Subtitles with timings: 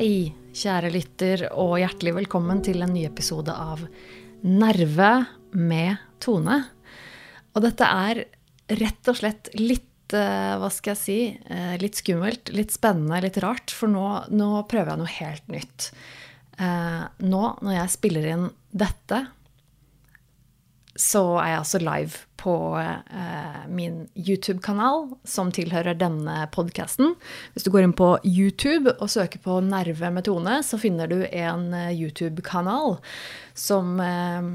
[0.00, 3.82] Hei, kjære lytter, og hjertelig velkommen til en ny episode av
[4.42, 5.10] Nerve
[5.52, 6.56] med Tone.
[7.52, 8.22] Og dette er
[8.80, 11.18] rett og slett litt, hva skal jeg si,
[11.50, 13.70] eh, litt skummelt, litt spennende, litt rart.
[13.74, 15.90] For nå, nå prøver jeg noe helt nytt.
[16.60, 19.26] Eh, nå når jeg spiller inn dette,
[21.00, 27.14] så er jeg altså live på eh, min YouTube-kanal, som tilhører denne podkasten.
[27.54, 31.22] Hvis du går inn på YouTube og søker på Nerve med Tone, så finner du
[31.26, 32.98] en eh, YouTube-kanal
[33.56, 34.50] som eh,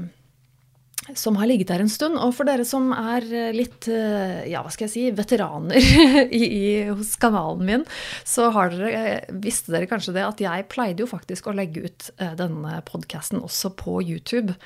[1.14, 2.18] som har ligget der en stund.
[2.18, 5.78] Og for dere som er litt eh, ja, hva skal jeg si, veteraner
[6.40, 7.86] i, i, hos kanalen min,
[8.26, 12.34] så dere, visste dere kanskje det at jeg pleide jo faktisk å legge ut eh,
[12.38, 14.56] denne podkasten også på YouTube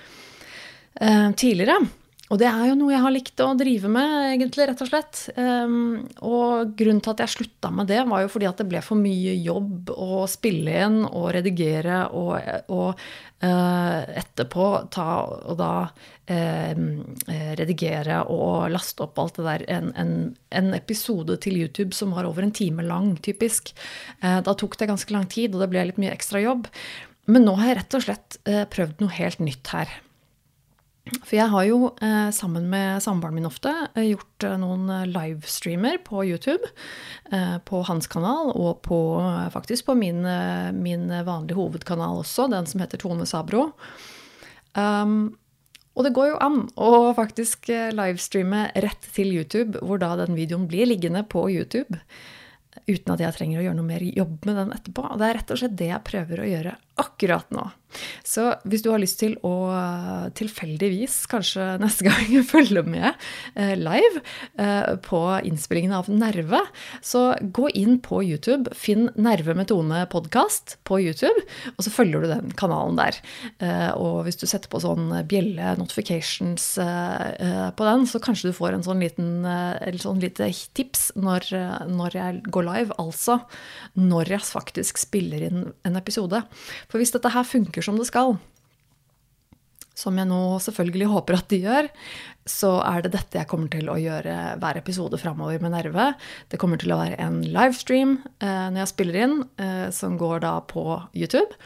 [1.01, 1.81] eh, tidligere.
[2.31, 5.23] Og det er jo noe jeg har likt å drive med, egentlig, rett og slett.
[5.35, 8.83] Um, og grunnen til at jeg slutta med det, var jo fordi at det ble
[8.87, 12.37] for mye jobb å spille inn og redigere og,
[12.71, 13.03] og
[13.43, 16.85] uh, etterpå ta og da uh,
[17.59, 19.65] redigere og laste opp alt det der.
[19.81, 20.13] En, en,
[20.55, 23.73] en, episode til YouTube som var over en time lang, typisk.
[24.23, 26.71] Uh, da tok det ganske lang tid, og det ble litt mye ekstra jobb.
[27.27, 28.39] Men nå har jeg rett og slett
[28.71, 29.91] prøvd noe helt nytt her.
[31.19, 36.01] For jeg har jo eh, sammen med samboeren min ofte eh, gjort eh, noen livestreamer
[36.07, 36.71] på YouTube.
[37.65, 38.97] På hans kanal og på,
[39.55, 40.25] faktisk på min,
[40.75, 43.69] min vanlige hovedkanal også, den som heter Tone Sabro.
[44.75, 45.37] Um,
[45.95, 50.67] og det går jo an å faktisk livestreame rett til YouTube, hvor da den videoen
[50.71, 52.01] blir liggende på YouTube.
[52.91, 55.07] Uten at jeg trenger å gjøre noe mer jobb med den etterpå.
[55.15, 57.69] Det er rett og slett det jeg prøver å gjøre akkurat nå.
[58.27, 59.55] Så hvis du har lyst til å
[60.39, 63.09] tilfeldigvis kanskje neste gang følge med
[63.55, 64.23] eh, live
[64.61, 66.63] eh, på innspillingen av Nerve,
[67.03, 72.25] så gå inn på YouTube, finn Nerve med Tone podkast på YouTube, og så følger
[72.25, 73.21] du den kanalen der.
[73.59, 78.77] Eh, og hvis du setter på sånn bjelle notifications på den, så kanskje du får
[78.77, 79.43] en sånn liten
[80.01, 80.47] sånn lite
[80.77, 81.47] tips når,
[81.91, 83.41] når jeg går live, altså
[83.99, 86.43] når jeg faktisk spiller inn en episode.
[86.89, 88.39] For hvis dette her funker som det skal,
[90.01, 91.89] som jeg nå selvfølgelig håper at de gjør,
[92.49, 96.13] så er det dette jeg kommer til å gjøre hver episode framover med Nerve.
[96.49, 100.45] Det kommer til å være en livestream eh, når jeg spiller inn, eh, som går
[100.47, 101.59] da på YouTube.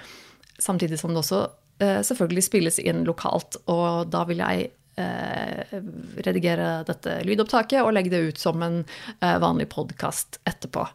[0.58, 1.44] Samtidig som det også
[1.84, 3.60] eh, selvfølgelig spilles inn lokalt.
[3.70, 5.78] Og da vil jeg eh,
[6.26, 8.82] redigere dette lydopptaket og legge det ut som en
[9.20, 10.86] eh, vanlig podkast etterpå.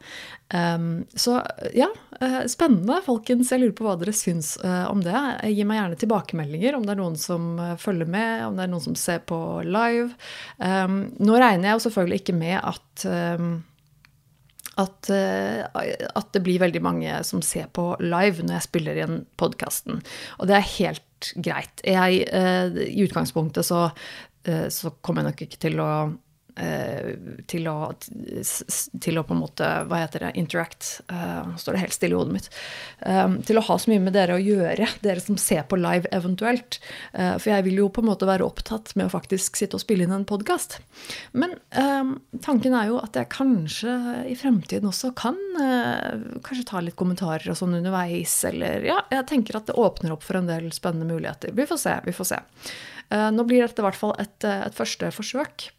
[0.53, 1.43] Um, så
[1.77, 1.87] ja,
[2.21, 3.51] eh, spennende, folkens.
[3.51, 5.13] Jeg lurer på hva dere syns uh, om det.
[5.45, 8.71] Gi meg gjerne tilbakemeldinger om det er noen som uh, følger med, om det er
[8.71, 10.09] noen som ser på live.
[10.57, 13.51] Um, nå regner jeg jo selvfølgelig ikke med at um,
[14.79, 19.97] at, at, det blir veldig mange som ser på live når jeg spiller igjen podkasten.
[20.39, 21.03] Og det er helt
[21.35, 21.83] greit.
[21.85, 23.89] Jeg, eh, I utgangspunktet så,
[24.45, 25.91] eh, så kommer jeg nok ikke til å
[27.49, 30.31] til å, til å, på en måte Hva heter det?
[30.39, 30.87] Interact.
[31.09, 32.49] Nå står det helt stille i hodet mitt.
[33.47, 36.79] Til å ha så mye med dere å gjøre, dere som ser på live eventuelt.
[37.13, 40.05] For jeg vil jo på en måte være opptatt med å faktisk sitte og spille
[40.05, 40.79] inn en podkast.
[41.31, 41.55] Men
[42.43, 43.95] tanken er jo at jeg kanskje
[44.29, 45.39] i fremtiden også kan
[46.45, 50.25] kanskje ta litt kommentarer og sånn underveis, eller Ja, jeg tenker at det åpner opp
[50.27, 51.53] for en del spennende muligheter.
[51.55, 52.39] Vi får se, vi får se.
[53.09, 55.69] Nå blir dette i hvert fall et, et første forsøk.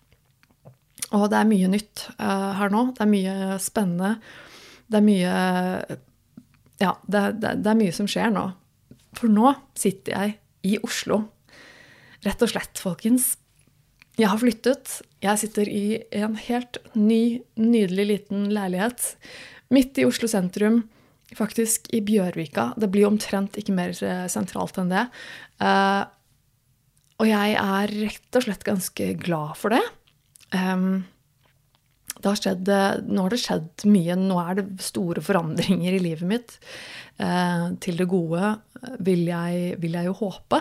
[1.17, 2.85] Og det er mye nytt uh, her nå.
[2.95, 4.15] Det er mye spennende.
[4.91, 5.35] Det er mye
[6.81, 8.47] Ja, det, det, det, er mye som skjer nå.
[9.19, 10.37] For nå sitter jeg
[10.71, 11.25] i Oslo.
[12.25, 13.35] Rett og slett, folkens.
[14.21, 15.01] Jeg har flyttet.
[15.25, 19.15] Jeg sitter i en helt ny, nydelig liten leilighet
[19.73, 20.83] midt i Oslo sentrum.
[21.37, 22.73] Faktisk i Bjørvika.
[22.81, 25.07] Det blir omtrent ikke mer eh, sentralt enn det.
[25.63, 26.03] Uh,
[27.21, 29.83] og jeg er rett og slett ganske glad for det.
[30.55, 31.03] Um,
[32.29, 32.69] har skjedd,
[33.09, 34.17] nå har det skjedd mye.
[34.19, 36.57] Nå er det store forandringer i livet mitt.
[37.21, 38.57] Uh, til det gode,
[39.05, 40.61] vil jeg, vil jeg jo håpe.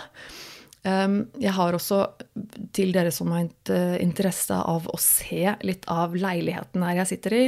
[0.80, 1.98] Um, jeg har også,
[2.76, 3.50] til dere som har
[4.00, 7.42] interesse av å se litt av leiligheten her jeg sitter i,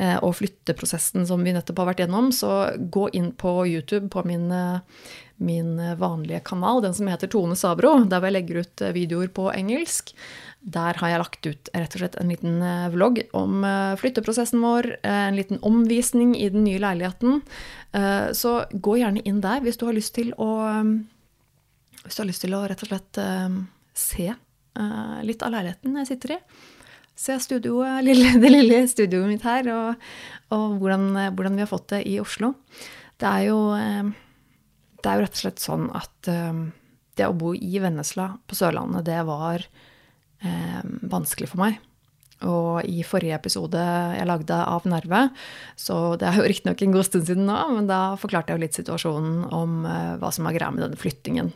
[0.00, 4.24] uh, og flytteprosessen som vi nettopp har vært gjennom, så gå inn på YouTube på
[4.28, 4.48] min,
[5.36, 10.14] min vanlige kanal, den som heter Tone Sabro, der jeg legger ut videoer på engelsk.
[10.62, 14.62] Der har jeg lagt ut rett og slett en liten eh, vlogg om eh, flytteprosessen
[14.62, 17.42] vår, eh, en liten omvisning i den nye leiligheten.
[18.32, 20.46] Så gå gjerne inn der hvis du har lyst til å
[22.08, 23.18] har lyst til å rett og slett
[23.92, 24.30] se
[25.28, 26.38] litt av leiligheten jeg sitter i.
[27.12, 28.00] Se studioet,
[28.40, 30.08] det lille studioet mitt her, og,
[30.56, 31.04] og hvordan,
[31.36, 32.54] hvordan, vi har fått det i Oslo.
[33.20, 36.32] Det er jo, det er jo rett og slett sånn at
[37.20, 39.68] det å bo i Vennesla på Sørlandet, det var
[40.44, 41.78] eh, vanskelig for meg.
[42.42, 45.28] Og i forrige episode jeg lagde av Nerve,
[45.78, 48.64] så det er jo riktignok en god stund siden nå, men da forklarte jeg jo
[48.64, 51.52] litt situasjonen om eh, hva som er greia med denne flyttingen.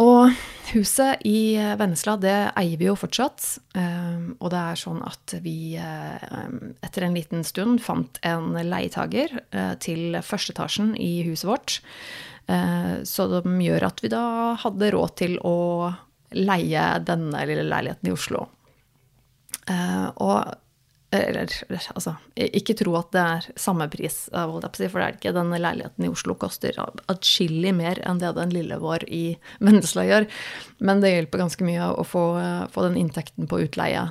[0.00, 0.32] Og
[0.70, 3.44] huset i Vennesla, det eier vi jo fortsatt.
[3.76, 6.46] Eh, og det er sånn at vi eh,
[6.80, 11.76] etter en liten stund fant en leietager eh, til førsteetasjen i huset vårt.
[12.48, 14.24] Eh, så det gjør at vi da
[14.64, 15.58] hadde råd til å
[16.34, 18.46] leie denne lille leiligheten i Oslo.
[19.70, 20.58] Eh, og
[21.12, 21.50] eller
[21.92, 25.34] altså, ikke tro at det er samme pris, for det er ikke.
[25.36, 30.28] Denne leiligheten i Oslo koster atskillig mer enn det den lille vår i Vennesla gjør.
[30.80, 32.24] Men det hjelper ganske mye å få,
[32.72, 34.06] få den inntekten på utleie.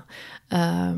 [0.53, 0.93] Eh,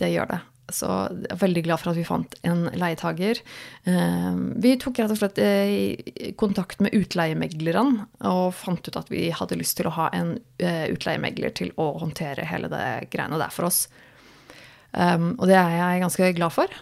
[0.00, 0.40] det gjør det.
[0.72, 3.38] Så jeg er veldig glad for at vi fant en leietager.
[3.86, 9.28] Eh, vi tok rett og slett eh, kontakt med utleiemeglerne og fant ut at vi
[9.34, 12.82] hadde lyst til å ha en eh, utleiemegler til å håndtere hele det
[13.14, 13.86] greiene der for oss.
[14.96, 16.72] og det er jeg ganske glad for.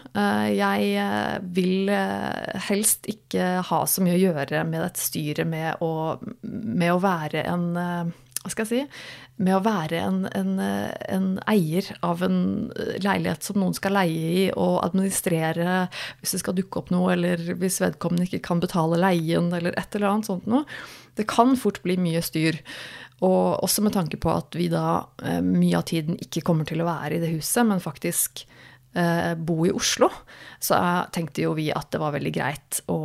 [0.55, 1.89] jeg vil
[2.69, 6.15] helst ikke ha så mye å gjøre med dette styret med å,
[6.45, 8.13] med å være en
[8.45, 8.99] hva skal jeg si,
[9.41, 12.37] med å være en, en, en, eier av en
[13.01, 15.87] leilighet som noen skal leie i, og administrere
[16.19, 19.97] hvis det skal dukke opp noe, eller hvis vedkommende ikke kan betale leien, eller et
[19.97, 20.63] eller annet sånt noe.
[21.17, 22.59] Det kan fort bli mye styr.
[23.25, 26.83] Og også med tanke på at vi da eh, mye av tiden ikke kommer til
[26.83, 28.43] å være i det huset, men faktisk
[28.93, 30.11] eh, bo i Oslo,
[30.61, 30.77] så
[31.15, 32.99] tenkte jo vi at det var veldig greit å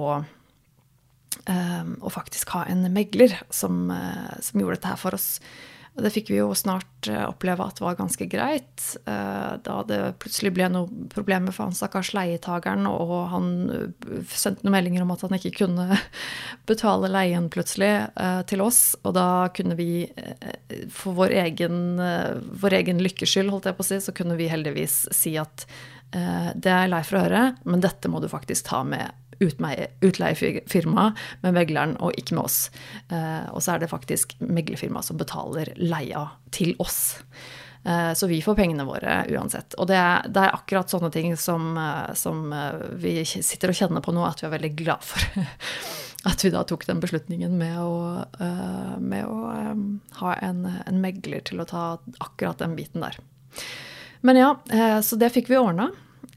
[2.00, 5.41] og faktisk ha en megler som, eh, som, gjorde dette her for oss.
[5.97, 8.85] Og det fikk vi jo snart eh, oppleve at var ganske greit.
[9.11, 13.49] Eh, da det plutselig ble noe problemer for han stakkars leietageren, og han
[14.31, 15.99] sendte noen meldinger om at han ikke kunne
[16.71, 17.93] betale leien plutselig
[18.50, 18.83] til oss.
[19.03, 20.06] Og da kunne vi,
[20.94, 21.81] for vår egen,
[22.62, 25.67] vår egen lykkes skyld, holdt jeg på å si, så kunne vi heldigvis si at
[26.11, 31.06] det er lei for å høre, men dette må du faktisk ta med utleiefirma
[31.40, 32.60] med megleren, og ikke med oss.
[33.08, 37.19] Eh, og så er det faktisk meglerfirmaet som betaler leia til oss.
[37.84, 39.76] Eh, så vi får pengene våre uansett.
[39.81, 42.52] Og det er, det er akkurat sånne ting som, eh, som,
[43.00, 45.25] vi sitter og kjenner på nå, at vi er veldig glad for.
[46.28, 48.26] At vi da tok den beslutningen med å,
[49.00, 49.37] med å
[50.19, 51.84] ha en, en megler til å ta
[52.20, 53.16] akkurat den biten der.
[54.20, 54.50] Men ja,
[55.00, 55.87] så det fikk vi ordna.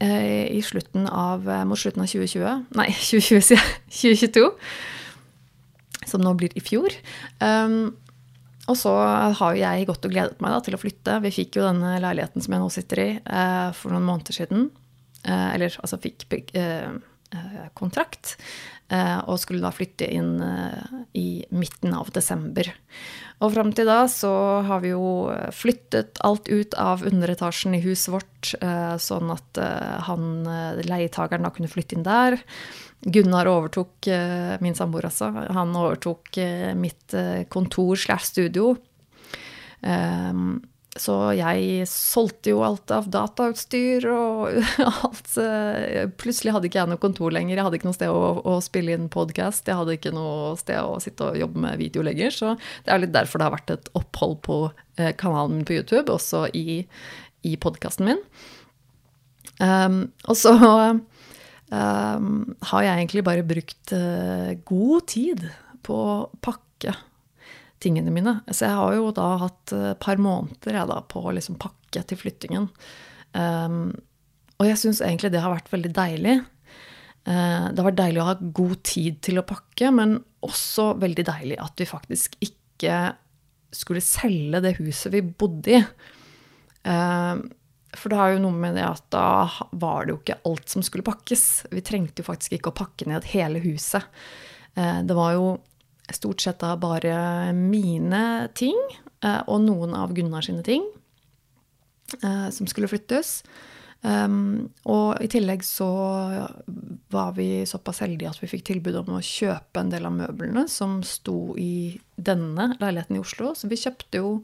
[0.04, 3.56] Eh, i slutten av, eh, mot slutten av 2020 Nei, 2020,
[3.88, 4.50] 2022.
[6.10, 6.92] Som nå blir i fjor.
[7.40, 7.94] Um,
[8.68, 8.92] og så
[9.38, 11.16] har jeg gått og gledet meg da, til å flytte.
[11.24, 14.68] Vi fikk jo denne leiligheten som jeg nå sitter i, uh, for noen måneder siden.
[15.24, 16.26] Uh, eller altså fikk
[16.58, 16.92] uh,
[17.76, 18.36] kontrakt.
[18.92, 20.36] Og skulle da flytte inn
[21.16, 22.68] i midten av desember.
[23.42, 24.30] Og fram til da så
[24.64, 29.96] har vi jo flyttet alt ut av underetasjen i huset vårt, eh, sånn at eh,
[30.06, 30.46] han
[30.86, 32.38] leietageren da kunne flytte inn der.
[33.04, 34.06] Gunnar overtok,
[34.64, 36.38] min samboer altså, han overtok
[36.80, 37.12] mitt
[37.52, 38.70] kontor slash studio.
[40.94, 45.30] Så jeg solgte jo alt av datautstyr og alt.
[45.42, 47.56] Eh, plutselig hadde ikke jeg noe kontor lenger.
[47.56, 49.66] Jeg hadde ikke noe sted å, å spille inn podkast.
[49.66, 52.30] Jeg hadde ikke noe sted å sitte og jobbe med video lenger.
[52.34, 52.52] Så
[52.86, 54.58] det er litt derfor det har vært et opphold på
[55.00, 56.84] eh, kanalen min på YouTube, også i,
[57.42, 58.22] i podkasten min.
[59.62, 62.30] Um, og så um,
[62.70, 65.44] har jeg egentlig bare brukt uh, god tid
[65.86, 66.94] på å pakke
[67.84, 68.38] tingene mine.
[68.50, 72.02] Så jeg har jo da hatt et par måneder jeg da, på å liksom pakke
[72.08, 72.68] til flyttingen.
[73.34, 73.92] Um,
[74.60, 76.38] og jeg syns egentlig det har vært veldig deilig.
[77.24, 81.26] Uh, det har vært deilig å ha god tid til å pakke, men også veldig
[81.26, 82.98] deilig at vi faktisk ikke
[83.74, 85.82] skulle selge det huset vi bodde i.
[86.84, 87.42] Uh,
[87.94, 89.46] for det har jo noe med det at da
[89.78, 91.44] var det jo ikke alt som skulle pakkes.
[91.70, 94.06] Vi trengte jo faktisk ikke å pakke ned hele huset.
[94.74, 95.46] Uh, det var jo
[96.12, 98.76] stort sett da bare mine ting
[99.24, 100.84] eh, og noen av Gunnar sine ting
[102.22, 103.40] eh, som skulle flyttes.
[104.04, 105.88] Um, og i tillegg så
[107.14, 110.66] var vi såpass heldige at vi fikk tilbud om å kjøpe en del av møblene
[110.68, 113.54] som sto i denne leiligheten i Oslo.
[113.56, 114.34] Så vi kjøpte jo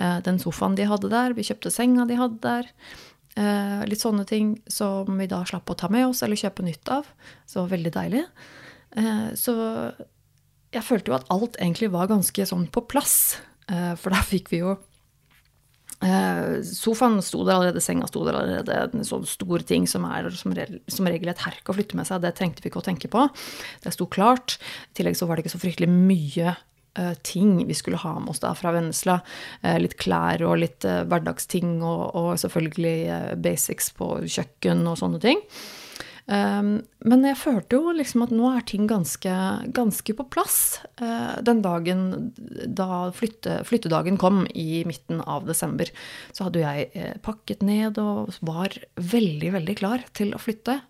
[0.00, 2.72] eh, den sofaen de hadde der, vi kjøpte senga de hadde der.
[3.86, 7.06] Litt sånne ting som vi da slapp å ta med oss eller kjøpe nytt av.
[7.46, 8.22] Så det var veldig deilig.
[9.38, 9.54] Så
[10.74, 13.38] jeg følte jo at alt egentlig var ganske sånn på plass.
[13.70, 14.74] Eh, for da fikk vi jo
[16.04, 18.78] eh, Sofaen sto der allerede, senga sto der allerede.
[18.92, 22.36] En sånn stor ting som er som, regel, et herk å flytte med seg, det
[22.38, 23.26] trengte vi ikke å tenke på.
[23.84, 24.58] Det sto klart.
[24.92, 26.56] I tillegg så var det ikke så fryktelig mye
[26.98, 29.20] Eh, ting vi skulle ha med oss da fra Vennesla.
[29.78, 35.44] Litt klær og litt hverdagsting og, og selvfølgelig basics på kjøkken og sånne ting.
[36.28, 39.32] Um, men jeg følte jo liksom at nå er ting ganske,
[39.72, 40.58] ganske på plass.
[41.00, 42.02] Uh, den dagen
[42.36, 45.88] da flytte, flyttedagen kom i midten av desember,
[46.36, 50.82] så hadde jeg pakket ned og var veldig, veldig klar til å flytte.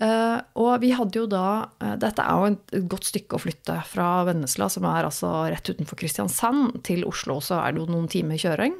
[0.00, 3.74] Uh, og vi hadde jo da uh, Dette er jo et godt stykke å flytte
[3.84, 7.36] fra Vennesla, som er altså rett utenfor Kristiansand, til Oslo.
[7.44, 8.76] Så er det jo noen timer kjøring.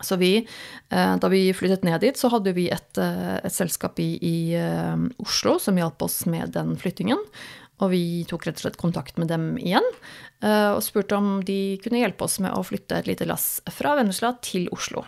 [0.00, 0.32] Så vi,
[0.92, 4.36] uh, da vi flyttet ned dit, så hadde vi et, et selskap i, i
[5.22, 7.20] Oslo som hjalp oss med den flyttingen.
[7.84, 9.84] Og vi tok rett og slett kontakt med dem igjen
[10.40, 14.30] og spurte om de kunne hjelpe oss med å flytte et lite lass fra Vennesla
[14.40, 15.02] til Oslo.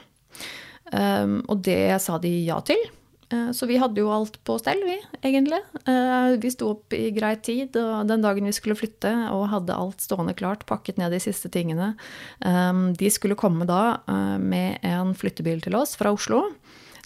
[0.93, 2.83] Og det sa de ja til.
[3.29, 5.61] Eh, så vi hadde jo alt på stell, vi, egentlig.
[5.85, 9.77] Eh, vi sto opp i grei tid og den dagen vi skulle flytte, og hadde
[9.77, 11.93] alt stående klart, pakket ned de siste tingene.
[12.41, 14.01] Eh, de skulle komme da
[14.41, 16.47] med en flyttebil til oss fra Oslo.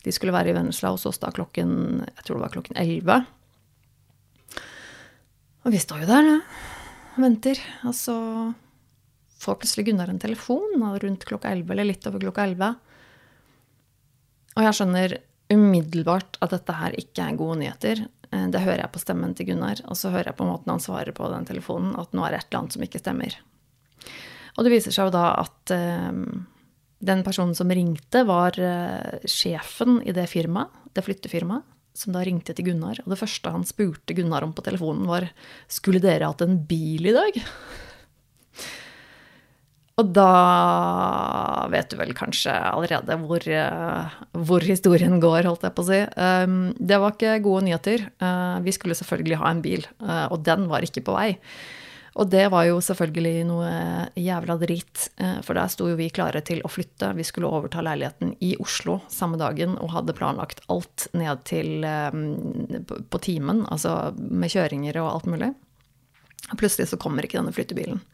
[0.02, 3.26] De skulle være i Vennesla hos oss da klokken jeg tror det var klokken 11.
[5.62, 7.58] Og vi står jo der og venter.
[7.86, 8.16] Og så
[9.42, 12.74] får plutselig Gunnar en telefon rundt klokka 11, eller litt over klokka 11.
[14.52, 15.14] Og jeg skjønner
[15.54, 18.04] umiddelbart at dette her ikke er gode nyheter.
[18.32, 20.82] Eh, det hører jeg på stemmen til Gunnar, og så hører jeg på måten han
[20.82, 23.36] svarer på den telefonen, at nå er det et eller annet som ikke stemmer.
[24.56, 26.12] Og det viser seg jo da at uh,
[27.02, 31.64] den personen som ringte, var uh, sjefen i det firmaet, det flyttefirmaet,
[31.96, 33.00] som da ringte til Gunnar.
[33.04, 35.28] Og det første han spurte Gunnar om på telefonen, var
[35.72, 37.40] skulle dere hatt en bil i dag?
[40.02, 45.84] Og da vet du vel kanskje allerede hvor, eh, hvor, historien går, holdt jeg på
[45.84, 46.00] å si.
[46.16, 48.08] Um, det var ikke gode nyheter.
[48.22, 51.28] Uh, vi skulle selvfølgelig ha en bil, uh, og den var ikke på vei.
[52.18, 53.68] Og det var jo selvfølgelig noe
[54.20, 55.06] jævla drit,
[55.46, 57.08] for der sto jo vi klare til å flytte.
[57.16, 61.80] Vi skulle overta leiligheten i Oslo samme dagen og hadde planlagt alt ned til
[63.08, 65.50] på timen, altså med kjøringer og alt mulig.
[66.52, 68.04] Plutselig så kommer ikke denne flyttebilen.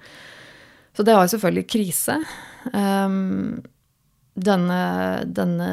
[0.98, 2.16] Så det var jo selvfølgelig krise.
[2.74, 3.60] Um,
[4.34, 4.78] denne,
[5.30, 5.68] denne,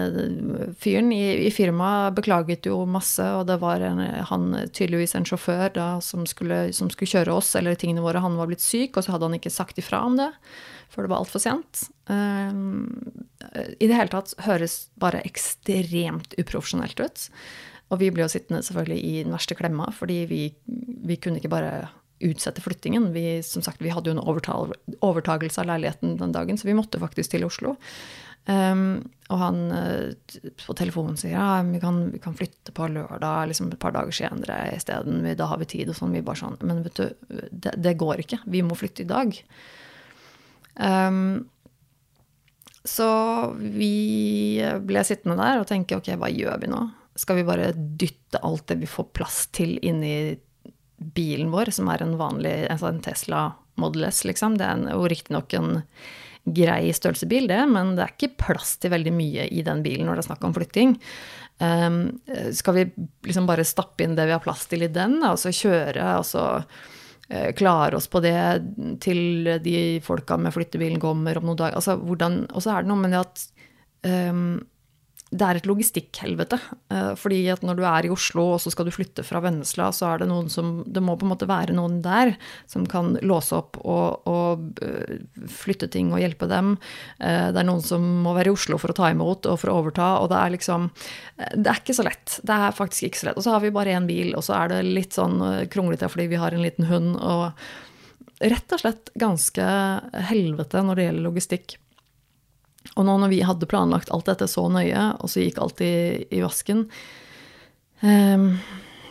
[0.77, 5.74] fyren i, i, firmaet beklaget jo masse, og det var en, han tydeligvis en sjåfør
[5.74, 8.22] da, som, skulle, som, skulle, kjøre oss eller tingene våre.
[8.22, 10.29] Han var blitt syk, og så hadde han ikke sagt ifra om det
[10.94, 11.88] før det var altfor sent.
[12.05, 12.86] Um,
[13.82, 17.29] I det hele tatt høres bare ekstremt uprofesjonelt ut.
[17.89, 21.55] Og vi ble jo sittende selvfølgelig i den verste klemma, fordi vi, vi kunne ikke
[21.58, 21.88] bare
[22.25, 23.12] utsette flyttingen.
[23.15, 24.24] Vi, som sagt, vi hadde jo en
[25.01, 27.75] overtagelse av leiligheten den dagen, så vi måtte faktisk til Oslo.
[28.46, 29.00] Um,
[29.34, 33.72] og han uh, på telefonen sier ja, vi kan, vi kan flytte på lørdag, liksom
[33.74, 35.24] et par dager senere isteden.
[35.38, 36.13] Da har vi tid og sånn.
[36.13, 38.44] Vi bare sånn Men vet du, det, det går ikke.
[38.46, 39.34] Vi må flytte i dag.
[40.77, 41.48] Um,
[42.86, 43.10] så
[43.58, 46.84] vi ble sittende der og tenke ok, hva gjør vi nå?
[47.17, 50.17] Skal vi bare dytte alt det vi får plass til, inn i
[50.98, 53.48] bilen vår, som er en vanlig altså en Tesla
[53.82, 54.58] Model S, liksom.
[54.60, 55.82] Det er jo riktignok en
[56.46, 60.20] grei størrelsebil, det, men det er ikke plass til veldig mye i den bilen når
[60.20, 60.94] det er snakk om flytting.
[61.58, 61.98] Um,
[62.54, 62.84] skal vi
[63.25, 66.62] liksom bare stappe inn det vi har plass til i den, og så kjøre, og
[67.34, 68.38] uh, klare oss på det
[69.04, 71.80] til de folka med flyttebilen kommer om noen dager?
[71.82, 73.46] Altså hvordan Og så er det noe med det at
[74.30, 74.62] um,
[75.36, 76.58] det er et logistikkhelvete.
[76.94, 79.89] Eh, fordi at når du er i Oslo og så skal du flytte fra Vennesla,
[79.96, 82.36] så er det noen som Det må på en måte være noen der
[82.72, 85.20] som kan låse opp og, og eh,
[85.51, 86.75] flytte ting og hjelpe dem.
[87.20, 89.72] Eh, det er noen som må være i Oslo for å ta imot og for
[89.72, 90.92] å overta, og det er liksom
[91.36, 92.39] Det er ikke så lett.
[92.44, 93.39] Det er faktisk ikke så lett.
[93.39, 96.30] Og så har vi bare én bil, og så er det litt sånn kronglete fordi
[96.32, 97.51] vi har en liten hund, og
[98.44, 99.65] rett og slett ganske
[100.30, 101.77] helvete når det gjelder logistikk.
[102.96, 106.25] Og nå når vi hadde planlagt alt dette så nøye, og så gikk alt i,
[106.32, 106.86] i vasken
[108.02, 108.50] um,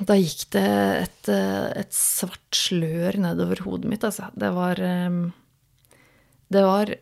[0.00, 0.68] Da gikk det
[1.04, 4.30] et, et, svart slør nedover hodet mitt, altså.
[4.40, 5.26] Det var um,
[6.48, 6.94] Det var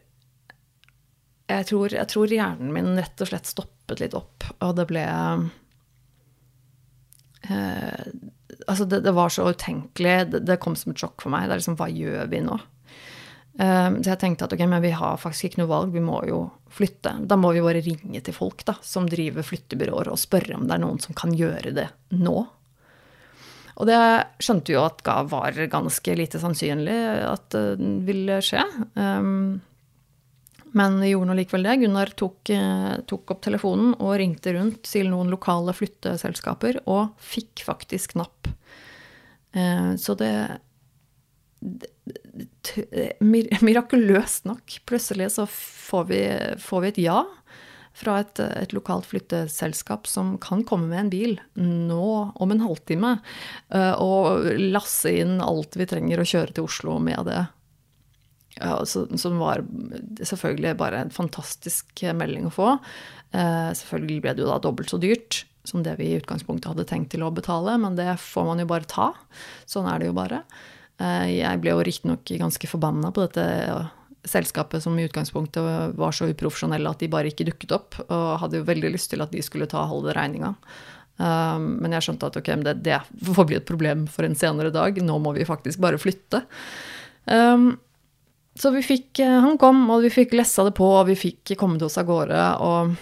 [1.53, 5.03] jeg tror, jeg tror, hjernen min rett og slett stoppet litt opp, og det ble
[7.51, 8.13] uh,
[8.69, 10.31] Altså, det, det, var så utenkelig.
[10.31, 11.49] Det, det, kom som et sjokk for meg.
[11.49, 12.59] Det er liksom Hva gjør vi nå?
[13.53, 16.23] Um, så jeg tenkte at ok, men vi har faktisk ikke noe valg, vi må
[16.29, 17.19] jo flytte.
[17.29, 20.79] Da må vi bare ringe til folk da, som driver flyttebyråer, og spørre om det
[20.79, 22.37] er noen som kan gjøre det nå.
[23.73, 23.99] Og det
[24.43, 28.65] skjønte jo at var ganske lite sannsynlig at det ville skje.
[28.97, 29.61] Um,
[30.73, 31.77] men vi gjorde nå likevel det.
[31.83, 37.65] Gunnar tok, eh, tok, opp telefonen og ringte rundt til noen lokale flytteselskaper, og fikk
[37.69, 38.49] faktisk napp.
[39.53, 40.33] Uh, så det
[43.67, 46.21] mirakuløst nok, plutselig så får vi,
[46.63, 47.23] får vi et ja
[47.93, 52.07] fra et, et, lokalt flytteselskap som kan komme med en bil nå
[52.41, 53.19] om en halvtime
[53.75, 57.43] eh, og lasse inn alt vi trenger å kjøre til Oslo med det.
[58.57, 59.65] Ja, som var
[60.21, 62.75] selvfølgelig bare en fantastisk melding å få.
[63.33, 66.89] Eh, selvfølgelig ble det jo da dobbelt så dyrt som det vi i utgangspunktet hadde
[66.89, 69.13] tenkt til å betale, men det får man jo bare ta.
[69.69, 70.43] Sånn er det jo bare.
[71.01, 73.47] Eh, jeg ble jo riktignok ganske forbanna på dette
[74.29, 78.61] selskapet som i utgangspunktet var så uprofesjonelle at de bare ikke dukket opp, og hadde
[78.61, 80.53] jo veldig lyst til at de skulle ta halve regninga.
[81.19, 82.99] Um, men jeg skjønte at ok, det, det
[83.35, 84.97] får bli et problem for en senere dag.
[85.03, 86.45] Nå må vi faktisk bare flytte.
[87.27, 87.75] Um,
[88.59, 91.55] så vi fikk eh, Han kom, og vi fikk lessa det på, og vi fikk
[91.61, 92.41] kommet oss av gårde.
[92.65, 92.95] Og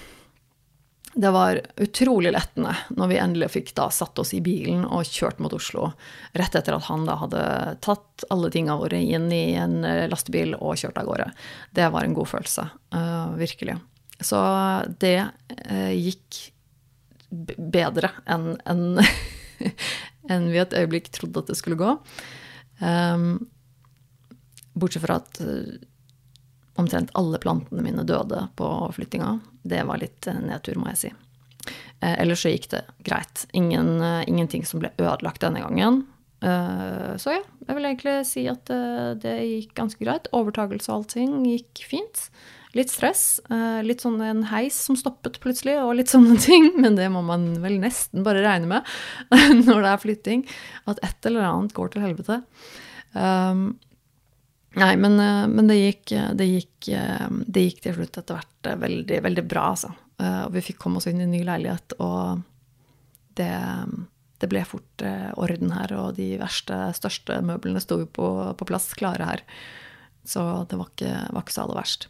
[1.14, 5.40] det var utrolig lettende når vi endelig fikk da satt oss i bilen og kjørt
[5.42, 5.88] mot Oslo.
[6.38, 7.42] Rett etter at han da hadde
[7.82, 11.26] tatt alle tinga våre inn i en eh, lastebil og kjørt av gårde.
[11.74, 12.68] Det var en god følelse.
[12.94, 13.76] Uh, virkelig.
[14.22, 14.38] Så
[15.02, 16.44] det uh, gikk
[17.30, 19.02] bedre enn en,
[20.30, 21.96] en vi et øyeblikk trodde at det skulle gå.
[22.78, 23.48] Um,
[24.78, 25.42] bortsett fra at
[26.78, 29.40] omtrent alle plantene mine døde på flyttinga.
[29.62, 31.10] Det var litt eh, nedtur, må jeg si.
[32.00, 33.44] Eh, ellers så gikk det greit.
[33.56, 36.06] Ingen, eh, ingenting som ble ødelagt denne gangen.
[36.40, 38.70] Så ja, jeg vil egentlig si at
[39.20, 40.30] det gikk ganske greit.
[40.32, 42.22] Overtagelse og allting gikk fint.
[42.72, 43.42] Litt stress.
[43.84, 46.70] Litt sånn en heis som stoppet plutselig, og litt sånne ting.
[46.80, 48.88] Men det må man vel nesten bare regne med
[49.68, 50.46] når det er flytting.
[50.88, 52.40] At et eller annet går til helvete.
[53.12, 53.74] Um,
[54.78, 58.70] Nei, men, eh, men det, gikk, det, gikk, eh, det, gikk, til slutt etter hvert
[58.70, 59.92] eh, veldig, veldig bra, altså.
[60.20, 62.42] Og vi fikk komme oss inn i en ny leilighet, og
[63.40, 63.54] det,
[64.36, 65.04] det ble fort
[65.40, 65.94] orden her.
[65.96, 69.42] Og de verste, største møblene sto på, på, plass, klare her.
[70.28, 72.04] Så det var ikke, var ikke så aller verst.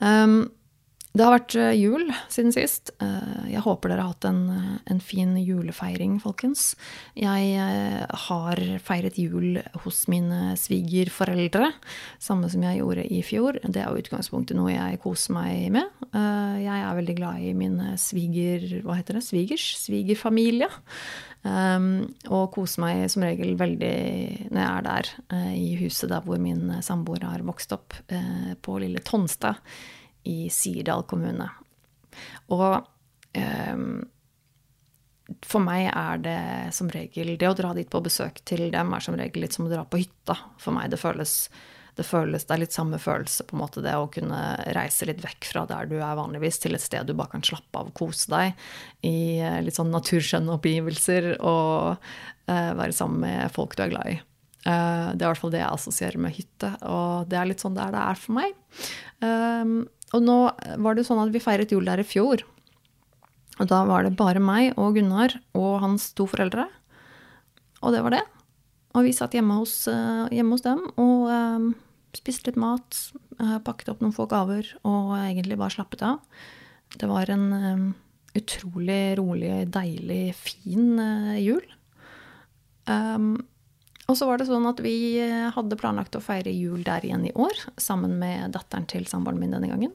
[0.00, 0.38] Um,
[1.12, 2.90] det har vært eh, jul siden sist.
[3.04, 6.70] Eh, jeg håper dere har hatt en, en fin julefeiring, folkens.
[7.20, 11.68] Jeg eh, har feiret jul hos mine svigerforeldre,
[12.16, 13.60] samme som jeg gjorde i fjor.
[13.60, 15.92] Det er jo utgangspunktet noe jeg koser meg med.
[16.12, 18.64] Jeg er veldig glad i min sviger...
[18.84, 19.26] Hva heter det?
[19.28, 19.68] Svigers?
[19.84, 20.68] Svigerfamilie.
[21.42, 23.94] Um, og koser meg som regel veldig
[24.52, 25.08] når jeg er der,
[25.58, 27.96] i huset der hvor min samboer har vokst opp,
[28.62, 29.58] på lille Tonstad
[30.28, 31.48] i Sirdal kommune.
[32.52, 34.02] Og um,
[35.48, 36.40] for meg er det
[36.76, 39.68] som regel Det å dra dit på besøk til dem er som regel litt som
[39.68, 40.36] å dra på hytta.
[40.60, 41.46] For meg det føles
[41.92, 44.40] det føles, det er litt samme følelse, på en måte, det å kunne
[44.72, 47.76] reise litt vekk fra der du er vanligvis, til et sted du bare kan slappe
[47.76, 48.62] av og kose deg
[49.04, 51.98] i eh, litt sånn naturskjønne oppgivelser og
[52.48, 54.16] uh, være sammen med folk du er glad i.
[54.64, 57.64] Uh, det er i hvert fall det jeg assosierer med hytte, og det er litt
[57.64, 58.56] sånn der det er for meg.
[59.20, 59.76] Um,
[60.12, 60.38] og nå
[60.84, 62.44] var det sånn at vi feiret jul der i fjor.
[63.60, 66.66] Og da var det bare meg og Gunnar og hans to foreldre.
[67.82, 68.22] Og det var det.
[68.96, 71.68] Og vi satt hjemme hos, uh, hjemme hos dem og um,
[72.16, 72.98] spiste litt mat.
[73.40, 76.20] Uh, pakket opp noen få gaver og egentlig bare slappet av.
[76.92, 77.94] Det var en
[78.36, 81.00] utrolig rolig, deilig, fin
[81.40, 81.64] jul.
[82.84, 83.38] Um,
[84.10, 85.16] og så var det sånn at vi
[85.54, 89.54] hadde planlagt å feire jul der igjen i år, sammen med datteren til samboeren min
[89.56, 89.94] denne gangen.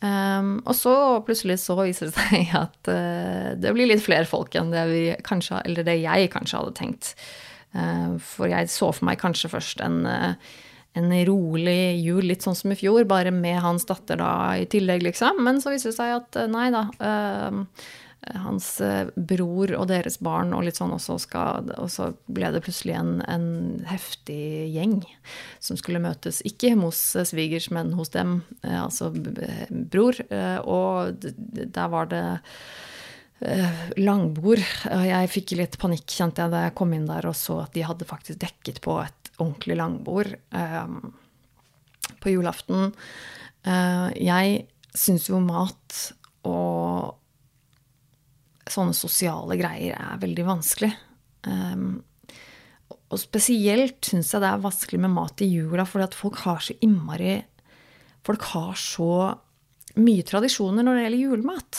[0.00, 0.94] Um, og så
[1.26, 5.60] plutselig så viser det seg at uh, det blir litt flere folk enn det, kanskje,
[5.84, 7.12] det jeg kanskje hadde tenkt.
[7.76, 10.32] Uh, for jeg så for meg kanskje først en, uh,
[10.96, 15.04] en, rolig jul, litt sånn som i fjor, bare med hans datter da i tillegg,
[15.10, 15.44] liksom.
[15.44, 16.86] Men så viser det seg at nei da.
[18.26, 22.50] Ehm, hans eh, bror og deres barn og litt sånn også skal Og så ble
[22.52, 23.46] det plutselig en, en
[23.88, 25.00] heftig gjeng
[25.62, 30.18] som skulle møtes, ikke hos svigers, men hos dem, eh, altså bror.
[30.28, 32.24] Eh, og der var det
[33.96, 34.60] langbord.
[34.84, 37.86] Jeg fikk litt panikk, kjente jeg, da jeg kom inn der og så at de
[37.88, 40.34] hadde faktisk dekket på et ordentlig langbord
[42.20, 42.92] på julaften.
[43.64, 44.60] Jeg
[44.92, 46.02] syns jo mat
[46.44, 47.16] og
[48.72, 50.90] sånne sosiale greier er veldig vanskelig.
[51.46, 52.00] Um,
[53.10, 56.62] og spesielt syns jeg det er vanskelig med mat i jula, fordi at folk har
[56.64, 57.40] så innmari
[58.20, 59.12] Folk har så
[59.96, 61.78] mye tradisjoner når det gjelder julemat.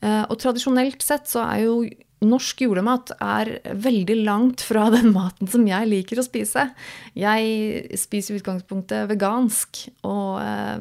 [0.00, 1.74] Uh, og tradisjonelt sett så er jo
[2.24, 6.68] norsk julemat er veldig langt fra den maten som jeg liker å spise.
[7.16, 10.80] Jeg spiser i utgangspunktet vegansk og eh,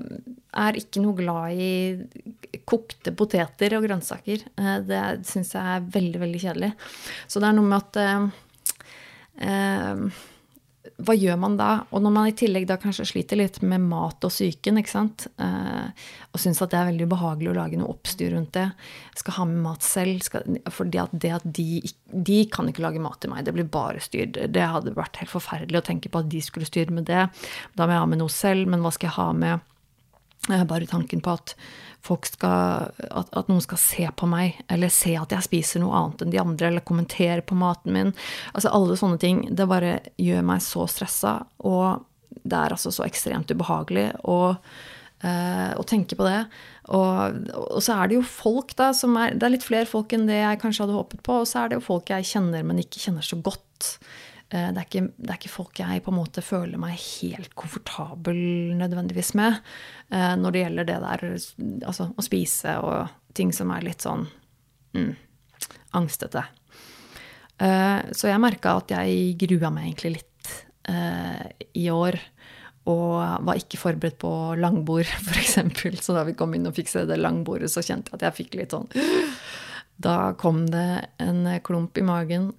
[0.61, 4.45] er ikke noe glad i kokte poteter og grønnsaker.
[4.59, 6.71] Eh, det syns jeg er veldig, veldig kjedelig.
[7.27, 7.93] Så det er noe med at
[9.49, 10.09] eh,
[11.03, 11.69] hva gjør man da?
[11.91, 15.25] Og når man i tillegg da kanskje sliter litt med mat og psyken, ikke sant,
[15.41, 18.67] eh, og syns at det er veldig ubehagelig å lage noe oppstyr rundt det,
[19.19, 23.03] skal ha med mat selv skal, fordi at det at de, de kan ikke lage
[23.03, 24.31] mat til meg, det blir bare styr.
[24.31, 27.27] Det hadde vært helt forferdelig å tenke på at de skulle styre med det.
[27.75, 29.71] Da må jeg ha med noe selv, men hva skal jeg ha med?
[30.45, 31.55] Bare tanken på at
[32.05, 36.21] skal, at, at, noen skal se på meg, eller se at jeg spiser noe annet
[36.21, 38.11] enn de andre, eller kommentere på maten min.
[38.53, 39.45] Altså alle sånne ting.
[39.49, 42.05] Det bare gjør meg så stressa, og
[42.43, 44.55] det er altså så ekstremt ubehagelig å,
[45.25, 46.43] eh, å tenke på det.
[46.93, 50.13] Og, og, så er det jo folk, da, som er Det er litt flere folk
[50.13, 52.65] enn det jeg kanskje hadde håpet på, og så er det jo folk jeg kjenner,
[52.67, 53.95] men ikke kjenner så godt.
[54.55, 57.55] Eh, det er, ikke, det er, ikke, folk jeg på en måte føler meg helt
[57.57, 58.37] komfortabel
[58.79, 59.57] nødvendigvis med
[60.13, 61.25] eh, når det gjelder det der
[61.89, 64.27] altså å spise og ting som er litt sånn
[64.95, 65.09] mm,
[65.99, 66.45] angstete.
[67.57, 70.31] Eh, så jeg merka at jeg grua meg egentlig litt
[71.73, 72.13] i år.
[72.85, 74.29] Og var ikke forberedt på
[74.61, 75.55] langbord, f.eks.
[76.05, 78.37] Så da vi kom inn og fikk se det langbordet, så kjente jeg at jeg
[78.43, 78.85] fikk litt sånn
[80.05, 82.51] Da kom det en klump i magen.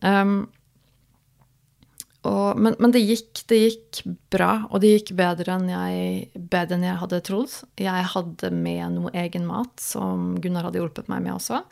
[2.27, 4.01] Og, men, men det, gikk, det, gikk,
[4.33, 7.55] bra, og det gikk bedre enn, jeg, bedre enn jeg hadde trodd.
[7.81, 11.63] Jeg hadde med noe egen mat som Gunnar hadde hjulpet meg med også.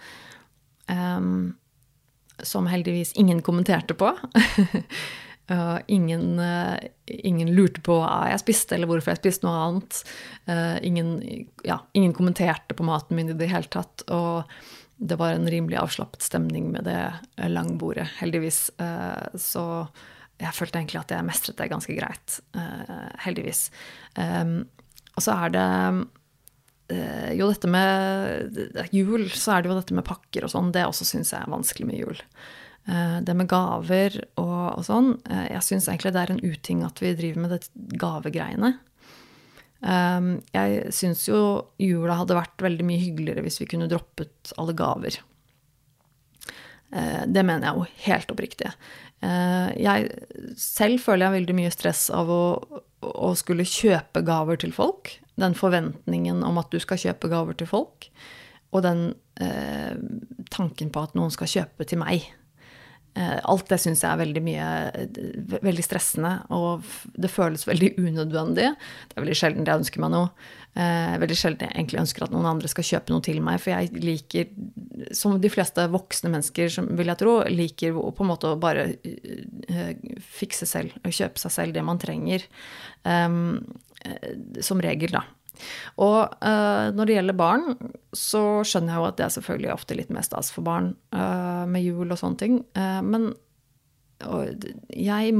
[0.90, 1.54] Um,
[2.44, 4.12] som heldigvis ingen kommenterte på.
[5.52, 10.00] uh, ingen, uh, ingen, lurte på hva jeg spiste, eller hvorfor jeg spiste noe annet.
[10.50, 11.16] Uh, ingen,
[11.66, 14.06] ja, ingen, kommenterte på maten min i det hele tatt.
[14.12, 14.44] Og
[15.04, 17.00] det var en rimelig avslappet stemning med det
[17.50, 18.68] langbordet, heldigvis.
[19.42, 19.64] så
[20.42, 23.68] jeg følte egentlig at jeg mestret det ganske greit, uh, heldigvis.
[24.18, 24.64] Um,
[25.14, 25.66] og så er det
[26.90, 28.58] uh, jo dette med
[28.94, 30.72] jul, så er det jo dette med pakker og sånn.
[30.74, 32.24] Det også syns jeg er vanskelig med jul.
[32.88, 35.14] Uh, det med gaver og, og sånn.
[35.30, 37.62] jeg syns egentlig det er en uting at vi driver med det
[38.02, 38.74] gavegreiene.
[39.84, 41.38] Um, jeg syns jo
[41.76, 45.20] jula hadde vært veldig mye hyggeligere hvis vi kunne droppet alle gaver.
[46.94, 48.68] Det mener jeg jo helt oppriktig.
[49.24, 50.08] Eh, jeg
[50.60, 52.44] selv føler jeg veldig mye stress av å,
[53.04, 55.14] å, skulle kjøpe gaver til folk.
[55.40, 58.08] Den forventningen om at du skal kjøpe gaver til folk.
[58.74, 59.06] Og den
[59.42, 59.94] eh,
[60.54, 62.26] tanken på at noen skal kjøpe til meg.
[63.14, 64.68] Eh, alt det syns jeg er veldig mye
[65.62, 66.82] veldig stressende, og
[67.14, 68.72] det føles veldig unødvendig.
[68.74, 70.32] Det er veldig sjelden jeg ønsker meg noe.
[70.74, 73.70] Eh, veldig sjelden jeg egentlig ønsker at noen andre skal kjøpe noe til meg, for
[73.70, 74.50] jeg liker,
[75.14, 78.88] som de fleste voksne mennesker, vil jeg tro, liker på en måte å bare
[80.34, 82.42] fikse selv og kjøpe seg selv det man trenger.
[83.06, 83.62] Um,
[84.64, 85.22] som regel, da.
[86.02, 87.64] Og uh, når det gjelder barn,
[88.16, 91.64] så skjønner jeg jo at det er selvfølgelig ofte litt mer stas for barn uh,
[91.70, 92.60] med jul og sånne ting.
[92.78, 93.32] Uh, men
[94.94, 95.34] jeg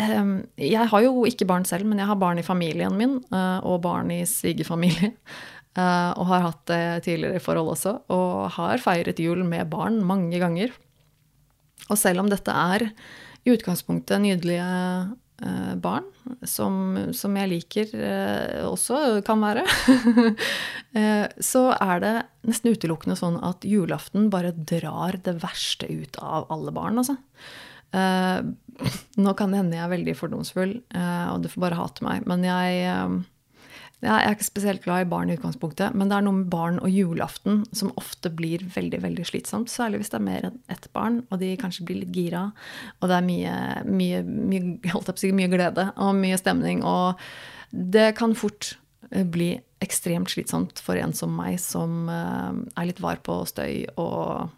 [0.00, 4.08] Jeg har jo ikke barn selv, men jeg har barn i familien min og barn
[4.14, 5.10] i svigerfamilie.
[6.20, 7.92] og har hatt det tidligere i forhold også.
[8.08, 10.72] Og har feiret jul med barn mange ganger.
[11.90, 12.86] Og selv om dette er
[13.44, 14.64] i utgangspunktet nydelige
[15.80, 16.04] barn,
[16.44, 19.64] som, som, jeg liker eh, også kan være,
[20.98, 22.14] eh, så er det
[22.48, 27.18] nesten utelukkende sånn at julaften bare drar det verste ut av alle barn, altså.
[29.24, 32.44] Nå kan det hende jeg er veldig fordomsfull, og du får bare hate meg, men
[32.46, 32.84] jeg
[34.00, 36.78] jeg er ikke spesielt glad i barn i utgangspunktet, men det er noe med barn
[36.80, 39.68] og julaften som ofte blir veldig veldig slitsomt.
[39.68, 42.46] Særlig hvis det er mer enn ett barn, og de kanskje blir litt gira.
[43.00, 46.80] Og det er mye, mye, mye, si, mye glede og mye stemning.
[46.80, 47.20] Og
[47.70, 48.72] det kan fort
[49.10, 49.52] eh, bli
[49.84, 54.48] ekstremt slitsomt for en som meg, som eh, er litt var på støy, og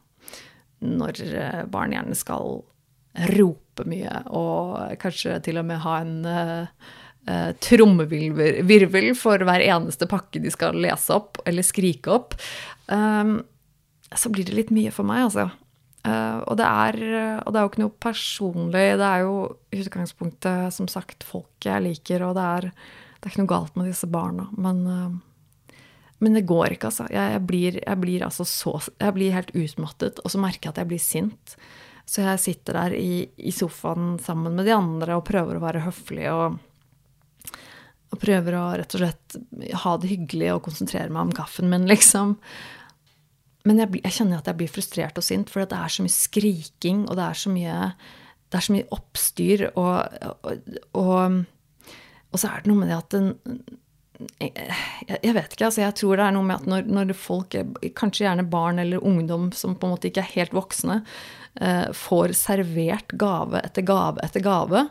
[0.86, 2.60] når eh, barn gjerne skal
[3.34, 6.14] rope mye, og kanskje til og med ha en
[7.28, 12.36] eh, trommevirvel for hver eneste pakke de skal lese opp eller skrike opp,
[12.92, 13.34] eh,
[14.12, 15.48] så blir det litt mye for meg, altså.
[16.02, 16.98] Eh, og, det er,
[17.44, 18.86] og, det er, jo ikke noe personlig.
[19.00, 19.36] Det er jo
[19.82, 23.88] utgangspunktet, som sagt, folk jeg liker, og det er, det er ikke noe galt med
[23.90, 24.48] disse barna.
[24.58, 25.76] Men, uh,
[26.22, 27.06] men det går ikke, altså.
[27.10, 30.74] Jeg, jeg, blir, jeg, blir altså så, jeg blir helt utmattet, og så merker jeg
[30.74, 31.56] at jeg blir sint.
[32.06, 35.84] Så jeg sitter der i, i, sofaen sammen med de andre og prøver å være
[35.86, 36.58] høflig og,
[38.12, 39.36] og prøver å rett og slett
[39.84, 42.36] ha det hyggelig og konsentrere meg om kaffen min, liksom.
[43.68, 46.14] Men jeg, jeg kjenner at jeg blir frustrert og sint, for det er så mye
[46.14, 47.76] skriking, og det er så mye,
[48.52, 51.38] er så mye oppstyr, og, og, og,
[52.32, 53.30] og så er det noe med det at den,
[54.38, 55.66] jeg, vet ikke.
[55.66, 57.56] altså Jeg tror det er noe med at når, når, folk,
[57.98, 61.00] kanskje gjerne barn eller ungdom som på en måte ikke er helt voksne,
[61.60, 64.86] eh, får servert gave etter gave etter gave,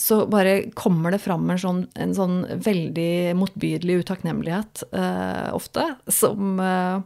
[0.00, 6.60] så bare kommer det fram en sånn, en sånn veldig motbydelig utakknemlighet eh, ofte, som
[6.62, 7.00] eh,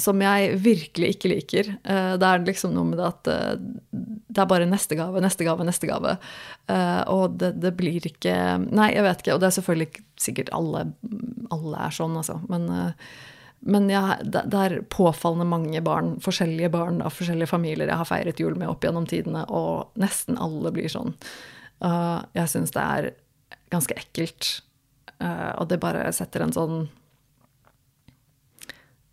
[0.00, 1.72] som jeg virkelig ikke liker.
[1.84, 3.56] Uh, det er liksom noe med det at uh,
[3.90, 6.16] det er bare neste gave, neste gave, neste gave.
[6.70, 8.36] Uh, og det, det, blir ikke
[8.70, 9.36] Nei, jeg vet ikke.
[9.36, 10.86] Og det er selvfølgelig sikkert alle,
[11.52, 12.40] alle er sånn, altså.
[12.52, 12.68] Men,
[13.60, 18.08] men jeg, det, det, er påfallende mange barn, forskjellige barn av forskjellige familier jeg har
[18.08, 21.16] feiret jul med opp gjennom tidene, og nesten alle blir sånn.
[21.80, 23.06] Jeg syns det er
[23.72, 24.48] ganske ekkelt.
[25.20, 26.82] og det bare setter en sånn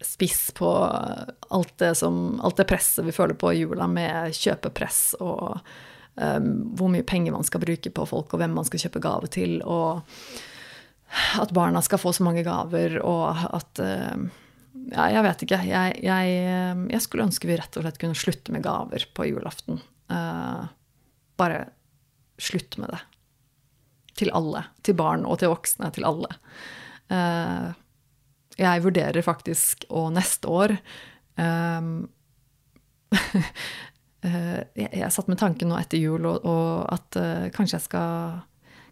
[0.01, 0.69] spiss på
[1.49, 5.58] alt det, som, alt det presset vi føler på i jula, med kjøpepress og
[6.15, 9.30] um, hvor mye penger man skal bruke på folk, og hvem man skal kjøpe gave
[9.34, 10.03] til, og
[11.41, 14.43] at barna skal få så mange gaver, og at uh,
[14.88, 15.58] Ja, jeg vet ikke.
[15.67, 16.36] Jeg, jeg,
[16.93, 19.82] jeg, skulle ønske vi rett og slett kunne slutte med gaver på julaften.
[20.08, 20.69] Uh,
[21.36, 21.65] bare
[22.41, 23.02] slutt med det.
[24.17, 24.65] Til alle.
[24.86, 25.91] Til barn og til voksne.
[25.95, 26.32] Til alle.
[27.12, 27.73] Uh,
[28.58, 30.73] jeg vurderer faktisk å neste år
[31.38, 31.91] um,
[34.26, 38.43] jeg, jeg satt med tanken nå etter jul og, og at uh, kanskje jeg skal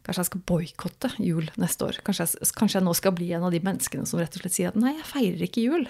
[0.05, 1.97] Kanskje jeg skal boikotte jul neste år.
[2.05, 4.53] Kanskje jeg, kanskje jeg, nå skal bli en av de menneskene som rett og slett
[4.53, 5.87] sier at nei, jeg feirer ikke jul.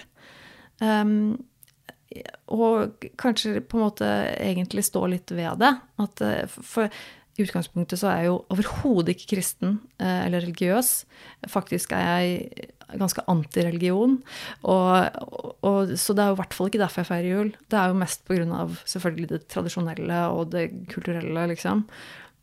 [0.80, 1.34] Um,
[2.46, 4.08] og kanskje på en måte
[4.40, 5.72] egentlig stå litt ved det.
[6.00, 6.88] At, eh, for
[7.36, 10.92] i utgangspunktet så er jeg jo overhodet ikke kristen eh, eller religiøs.
[11.52, 14.18] Faktisk er jeg ganske antireligion.
[14.62, 17.50] Og, og, så det er jo i hvert fall ikke derfor jeg feirer jul.
[17.70, 18.66] Det er jo mest pga.
[18.84, 21.86] selvfølgelig det tradisjonelle og det kulturelle, liksom.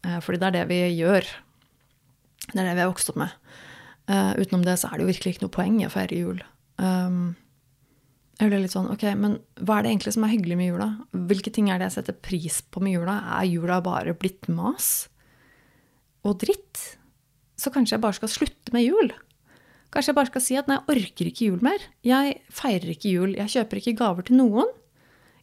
[0.05, 1.29] Eh, fordi det er det vi gjør.
[2.51, 3.39] Det er det vi har vokst opp med.
[4.03, 6.41] Uh, utenom det så er det jo virkelig ikke noe poeng i å feire jul.
[6.75, 7.37] Um,
[8.39, 10.87] jeg ble litt sånn, ok, men hva er det egentlig som er hyggelig med jula?
[11.29, 13.19] Hvilke ting er det jeg setter pris på med jula?
[13.37, 15.07] Er jula bare blitt mas
[16.25, 16.81] og dritt?
[17.59, 19.13] Så kanskje jeg bare skal slutte med jul?
[19.93, 21.83] Kanskje jeg bare skal si at nei, jeg orker ikke jul mer.
[22.01, 23.35] Jeg feirer ikke jul.
[23.37, 24.71] Jeg kjøper ikke gaver til noen.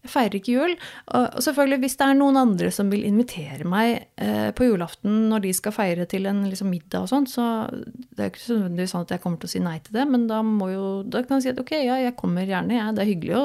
[0.01, 0.75] Jeg feirer ikke jul.
[1.19, 5.45] Og selvfølgelig, hvis det er noen andre som vil invitere meg eh, på julaften når
[5.45, 9.05] de skal feire til en liksom, middag og sånn, så det er ikke nødvendigvis sånn
[9.05, 10.41] at jeg kommer til å si nei til det, men da,
[10.73, 12.81] jo, da kan jeg si at ok, ja, jeg kommer gjerne, jeg.
[12.81, 12.95] Ja.
[12.97, 13.45] Det er hyggelig å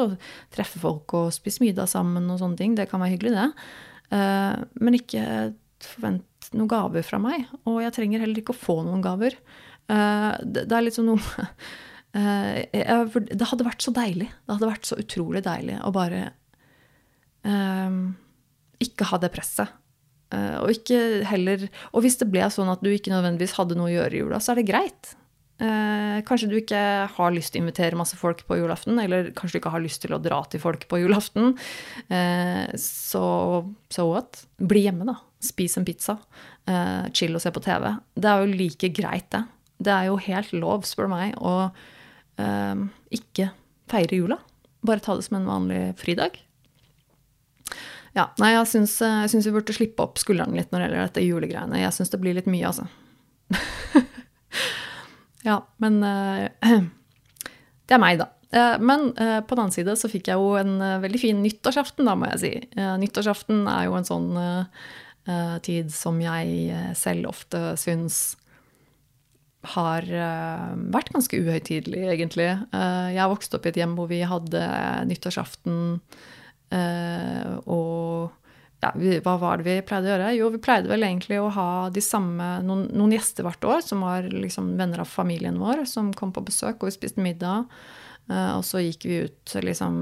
[0.56, 2.78] treffe folk og spise middag sammen og sånne ting.
[2.80, 3.50] Det kan være hyggelig, det.
[4.15, 5.26] Eh, men ikke
[5.84, 7.50] forvent noen gaver fra meg.
[7.68, 9.36] Og jeg trenger heller ikke å få noen gaver.
[9.91, 11.20] Eh, det, er sånn noe
[12.15, 14.32] det hadde vært så deilig.
[14.32, 16.30] Det hadde vært så utrolig deilig å bare
[17.45, 19.73] ikke ha det presset.
[20.34, 23.91] Uh, og ikke heller Og hvis det ble sånn at du ikke nødvendigvis hadde noe
[23.91, 25.12] å gjøre i jula, så er det greit.
[25.55, 29.55] Eh, kanskje du ikke har lyst til å invitere masse folk på julaften, eller kanskje
[29.55, 31.53] du ikke har lyst til å dra til folk på julaften.
[32.12, 33.23] Eh, så
[33.88, 34.41] so what?
[34.60, 35.15] Bli hjemme, da.
[35.39, 36.17] Spis en pizza.
[37.15, 37.86] chill og se på TV.
[38.17, 39.43] Det er jo like greit, det.
[39.86, 41.69] Det er jo helt lov, spør meg, å
[43.13, 43.51] ikke
[43.88, 44.39] feire jula.
[44.84, 46.41] Bare ta det som en vanlig fridag.
[48.15, 51.25] Ja, nei, jeg syns, eh, vi burde slippe opp skuldrene litt når det gjelder dette
[51.25, 51.82] julegreiene.
[51.82, 52.88] Jeg syns det blir litt mye, altså.
[55.49, 56.47] ja, men uh,
[57.86, 58.30] Det er meg, da.
[58.56, 62.08] Uh, men uh, på den annen side så fikk jeg jo en veldig fin nyttårsaften,
[62.08, 62.54] da, må jeg si.
[63.04, 64.32] nyttårsaften er jo en sånn
[65.65, 68.38] tid som jeg selv ofte syns
[69.73, 72.51] har vært ganske uhøytidelig, egentlig.
[72.69, 74.62] jeg vokste opp i et hjem hvor vi hadde
[75.10, 75.80] nyttårsaften
[76.73, 78.34] og
[78.86, 80.32] ja, vi, hva var det vi pleide å gjøre?
[80.38, 84.04] Jo, vi pleide vel egentlig å ha de samme, noen, noen gjester hvert år, som
[84.06, 87.69] var liksom venner av familien vår, som kom på besøk, og vi spiste middag.
[88.25, 89.97] Uh, og så gikk vi ut liksom,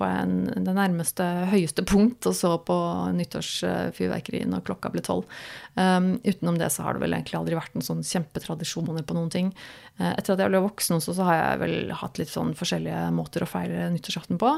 [0.00, 2.76] på en, det nærmeste høyeste punkt og så på
[3.18, 5.28] nyttårsfyrverkeri når klokka ble tolv.
[5.76, 9.28] Um, utenom det så har det vel egentlig aldri vært noen sånn kjempetradisjoner på noen
[9.32, 9.52] ting.
[10.00, 13.10] Uh, etter at jeg ble voksen også, så har jeg vel hatt litt sånn forskjellige
[13.16, 14.56] måter å feire nyttårsaften på.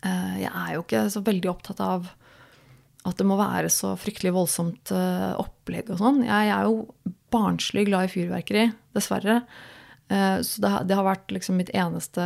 [0.00, 2.08] Eh, jeg er jo ikke så veldig opptatt av
[3.08, 6.22] at det må være så fryktelig voldsomt eh, opplegg og sånn.
[6.26, 8.64] Jeg er jo barnslig glad i fyrverkeri,
[8.96, 9.40] dessverre.
[10.10, 12.24] Eh, så det, har vært liksom mitt eneste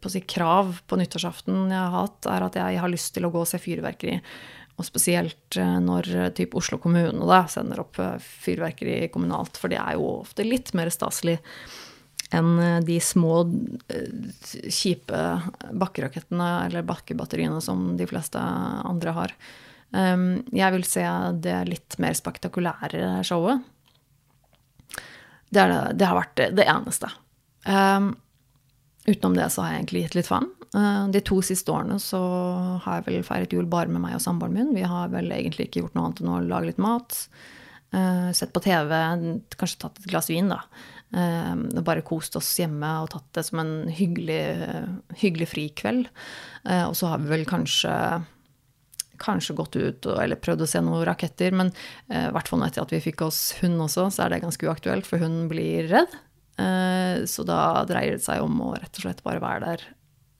[0.00, 3.32] på si, krav på nyttårsaften jeg har hatt, er at jeg har lyst til å
[3.34, 4.20] gå og se fyrverkeri.
[4.78, 6.06] Og spesielt når
[6.38, 10.92] typ Oslo kommune da, sender opp fyrverkeri kommunalt, for det er jo ofte litt mer
[10.94, 11.40] staselig
[12.34, 13.40] enn de små,
[14.68, 15.22] kjipe
[15.80, 19.32] bakkerakettene eller bakkebatteriene som de fleste andre har.
[19.88, 21.04] Jeg vil se
[21.40, 23.64] det litt mer spektakulære showet.
[25.48, 27.08] Det, det, det, har vært det, eneste.
[27.64, 28.12] Um,
[29.06, 30.50] utenom det så har jeg egentlig gitt litt faen.
[30.76, 32.20] Uh, de to siste årene så
[32.84, 34.74] har jeg vel feiret jul bare med meg og samboeren min.
[34.76, 37.22] Vi har vel egentlig ikke gjort noe annet enn å lage litt mat.
[37.94, 38.94] Uh, sett på TV,
[39.56, 40.62] kanskje tatt et glass vin, da.
[41.08, 44.42] Uh, bare kost oss hjemme og tatt det som en hyggelig,
[45.22, 46.10] hyggelig frikveld.
[46.68, 47.94] og så har vi vel kanskje
[49.18, 51.54] kanskje gått ut og, eller prøvd å se noen raketter.
[51.56, 54.34] Men eh, i eh, hvert fall etter at vi fikk oss hund også, så er
[54.34, 56.16] det ganske uaktuelt, for hun blir redd.
[56.58, 59.86] Eh, så da dreier det seg om å rett og slett bare være der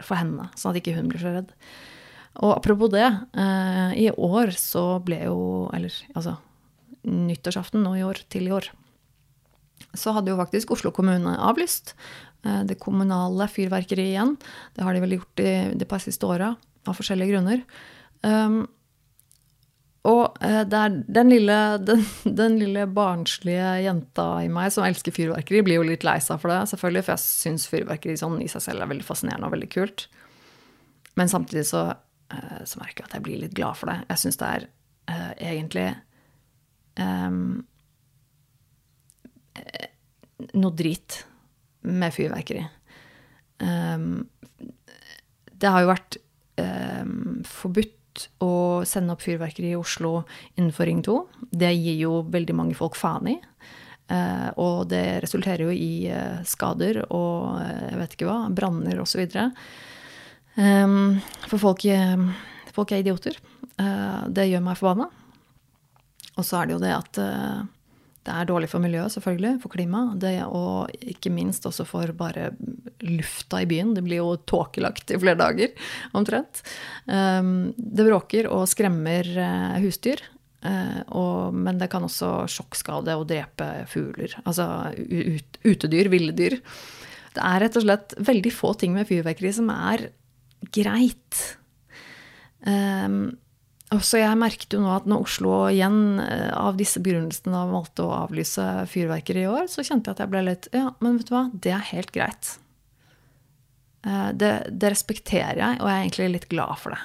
[0.04, 1.54] for henne, sånn at ikke hun blir så redd.
[2.38, 5.38] Og apropos det, eh, i år så ble jo
[5.74, 6.37] Eller altså
[7.06, 8.70] nyttårsaften nå i år til i år.
[9.96, 11.94] Så hadde jo faktisk Oslo kommune avlyst
[12.44, 14.34] eh, det kommunale fyrverkeriet igjen.
[14.74, 16.54] Det har de vel gjort i de par siste åra,
[16.88, 17.62] av forskjellige grunner.
[18.22, 18.64] Um,
[20.08, 22.02] og uh, det er den lille, den,
[22.40, 26.52] den, lille barnslige jenta i meg som elsker fyrverkeri, blir jo litt lei seg for
[26.52, 29.70] det, selvfølgelig, for jeg syns fyrverkeri sånn i seg selv er veldig fascinerende og veldig
[29.74, 30.08] kult.
[31.18, 31.84] Men samtidig så,
[32.34, 34.00] uh, så merker jeg at jeg blir litt glad for det.
[34.08, 34.68] Jeg syns det er
[35.11, 35.88] uh, egentlig
[36.98, 37.64] um,
[40.54, 41.22] noe drit
[41.88, 42.64] med fyrverkeri.
[43.58, 44.28] Um,
[45.58, 46.18] det har jo vært
[46.61, 50.22] um, forbudt å sende opp fyrverkeri i Oslo
[50.56, 51.18] innenfor Ring 2.
[51.50, 53.38] Det gir jo veldig mange folk faen i.
[54.08, 59.02] Uh, og det resulterer jo i uh, skader og uh, jeg vet ikke hva, branner
[59.02, 59.26] osv.
[60.56, 61.84] Um, for folk,
[62.74, 63.37] folk, er idioter.
[64.34, 65.11] det gjør meg forbanna.
[66.38, 67.20] Og så er det jo det at
[68.29, 70.24] det er dårlig for miljøet, selvfølgelig, for klimaet.
[70.53, 72.51] Og ikke minst også for bare
[73.07, 73.94] lufta i byen.
[73.96, 75.72] Det blir jo tåkelagt i flere dager,
[76.18, 76.61] omtrent.
[77.07, 80.22] Um, det bråker og skremmer uh, husdyr.
[81.14, 84.33] Og, men det kan også sjokkskade og drepe fugler.
[84.42, 84.66] Altså
[84.98, 86.59] ut, utedyr, ville dyr.
[87.37, 90.09] Det er rett og slett veldig få ting med fyrverkeri som er
[90.74, 91.44] greit.
[92.66, 93.38] Um,
[93.88, 98.16] så jeg merket jo nå at når Oslo igjen eh, av disse begrunnelsene valgte å
[98.18, 101.33] avlyse fyrverkeri i år, så kjente jeg at jeg ble litt Ja, men vet du
[101.33, 102.51] hva, det er helt greit.
[104.05, 107.01] Eh, det, det respekterer jeg, og jeg er egentlig litt glad for det.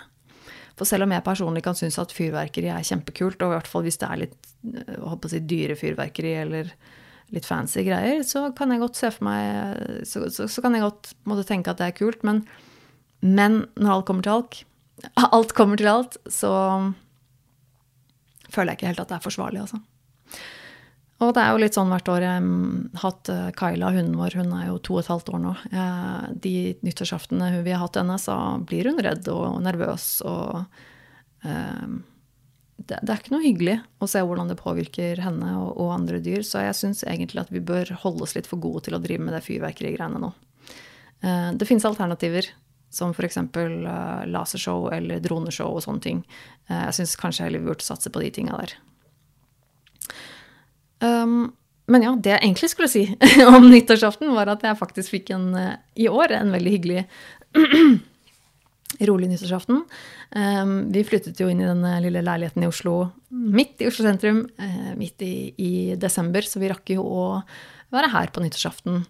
[0.73, 3.87] For selv om jeg personlig kan synes at fyrverkeri er kjempekult, og i hvert fall
[3.87, 4.51] hvis det er litt
[4.99, 6.75] håper å si, dyre fyrverkeri eller
[7.33, 10.83] litt fancy greier, så kan jeg godt se for meg Så, så, så kan jeg
[10.83, 12.43] godt måtte tenke at det er kult, men,
[13.23, 14.61] men når alt kommer til alt
[15.23, 16.51] alt kommer til alt, så
[18.53, 19.81] føler jeg ikke helt at det er forsvarlig, altså.
[21.23, 22.23] Og det er jo litt sånn hvert år.
[22.25, 25.51] Jeg har hatt Kaila, hunden vår, hun er jo to og et halvt år nå.
[26.43, 28.35] De nyttårsaftene vi har hatt henne, så
[28.67, 30.65] blir hun redd og nervøs og
[31.45, 32.01] um,
[32.83, 36.43] det, er ikke noe hyggelig å se hvordan det påvirker henne og, og andre dyr.
[36.43, 39.23] Så jeg syns egentlig at vi bør holde oss litt for gode til å drive
[39.23, 40.33] med det fyrverkerigreiene nå.
[41.55, 42.49] Det finnes alternativer
[42.93, 43.37] som f.eks.
[43.37, 46.23] Uh, eh, lasershow eller droneshow og sånne ting.
[46.69, 48.77] Uh, jeg syns kanskje heller vi burde satse på de tinga der.
[51.03, 51.51] Um,
[51.91, 53.03] men ja, det jeg egentlig skulle si
[53.49, 57.05] om nyttårsaften, var at jeg faktisk fikk en, uh, i år en veldig hyggelig
[59.09, 59.83] rolig nyttårsaften.
[60.31, 62.97] Um, vi flyttet jo inn i denne lille leiligheten i Oslo,
[63.29, 67.25] midt i Oslo sentrum, uh, midt i, i, desember, så vi rakk jo å
[67.93, 69.03] være her på nyttårsaften.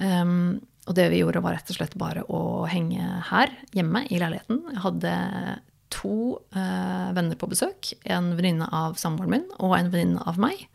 [0.00, 0.60] Um,
[0.90, 4.64] og det vi gjorde, var rett og slett bare å henge her hjemme i leiligheten.
[4.72, 5.12] Jeg hadde
[5.94, 7.92] to eh, venner på besøk.
[8.10, 10.66] En venninne av samboeren min og en venninne av meg.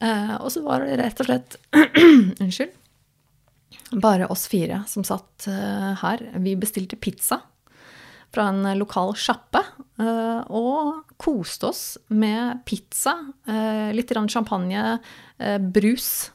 [0.00, 1.58] Eh, og så var det rett og slett
[2.42, 2.78] Unnskyld.
[4.00, 6.24] Bare oss fire som satt eh, her.
[6.40, 7.42] Vi bestilte pizza
[8.32, 9.60] fra en lokal sjappe.
[10.00, 14.98] Eh, og koste oss med pizza, eh, litt champagne,
[15.38, 16.30] eh, brus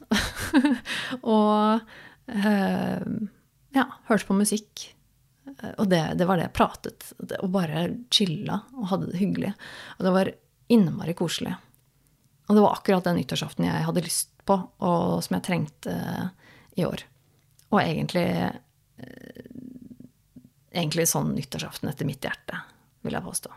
[1.22, 1.82] og
[2.28, 4.84] ja, hørte på musikk.
[5.48, 7.08] Uh, og det, det, var det jeg pratet.
[7.40, 9.54] Og bare chilla og hadde det hyggelig.
[9.98, 10.32] Og det var
[10.72, 11.54] innmari koselig.
[12.48, 16.54] Og det var akkurat den nyttårsaften jeg hadde lyst på, og som jeg trengte uh,
[16.78, 17.04] i år.
[17.72, 18.28] Og egentlig
[20.68, 22.58] Egentlig sånn nyttårsaften etter mitt hjerte,
[23.06, 23.50] vil jeg påstå.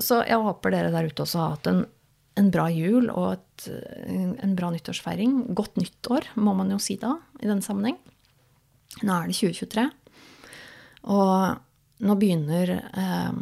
[0.00, 1.82] Så jeg håper dere der ute også har hatt en
[2.38, 3.68] en bra jul og et,
[4.08, 5.40] en bra nyttårsfeiring.
[5.58, 7.98] Godt nyttår, må man jo si da, i denne sammenheng.
[9.02, 9.86] Nå er det 2023.
[11.14, 13.38] Og nå begynner eh,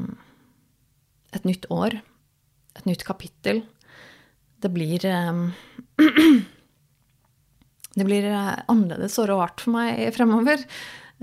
[1.37, 1.99] et nytt år.
[2.77, 3.63] Et nytt kapittel.
[4.61, 5.43] Det blir eh,
[7.97, 10.61] Det blir eh, annerledes og rart for meg fremover.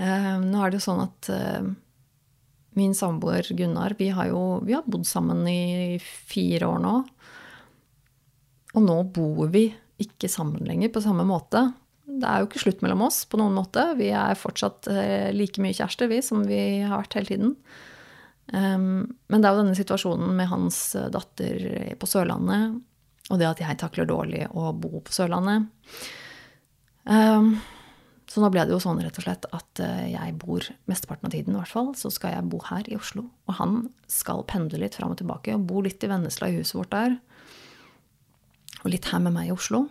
[0.01, 1.67] Eh, nå er det jo sånn at eh,
[2.73, 6.95] min samboer Gunnar, vi har jo vi har bodd sammen i fire år nå.
[8.73, 9.67] Og nå bor vi
[10.01, 11.67] ikke sammen lenger på samme måte.
[12.03, 13.85] Det er jo ikke slutt mellom oss på noen måte.
[13.99, 17.53] Vi er fortsatt eh, like mye kjærester, vi, som vi har vært hele tiden.
[18.51, 22.81] Um, men det er jo denne situasjonen med hans eh, datter på Sørlandet,
[23.31, 25.69] og det at jeg takler dårlig å bo på Sørlandet.
[27.07, 27.55] Um,
[28.33, 31.33] så nå ble det jo sånn rett og slett at eh, jeg bor mesteparten av
[31.35, 33.27] tiden, i hvert fall, så skal jeg bo her i Oslo.
[33.45, 33.75] Og han
[34.09, 37.17] skal pendle litt fram og tilbake og bo litt i Vennesla, i huset vårt der.
[38.83, 39.85] Og litt her med meg i Oslo.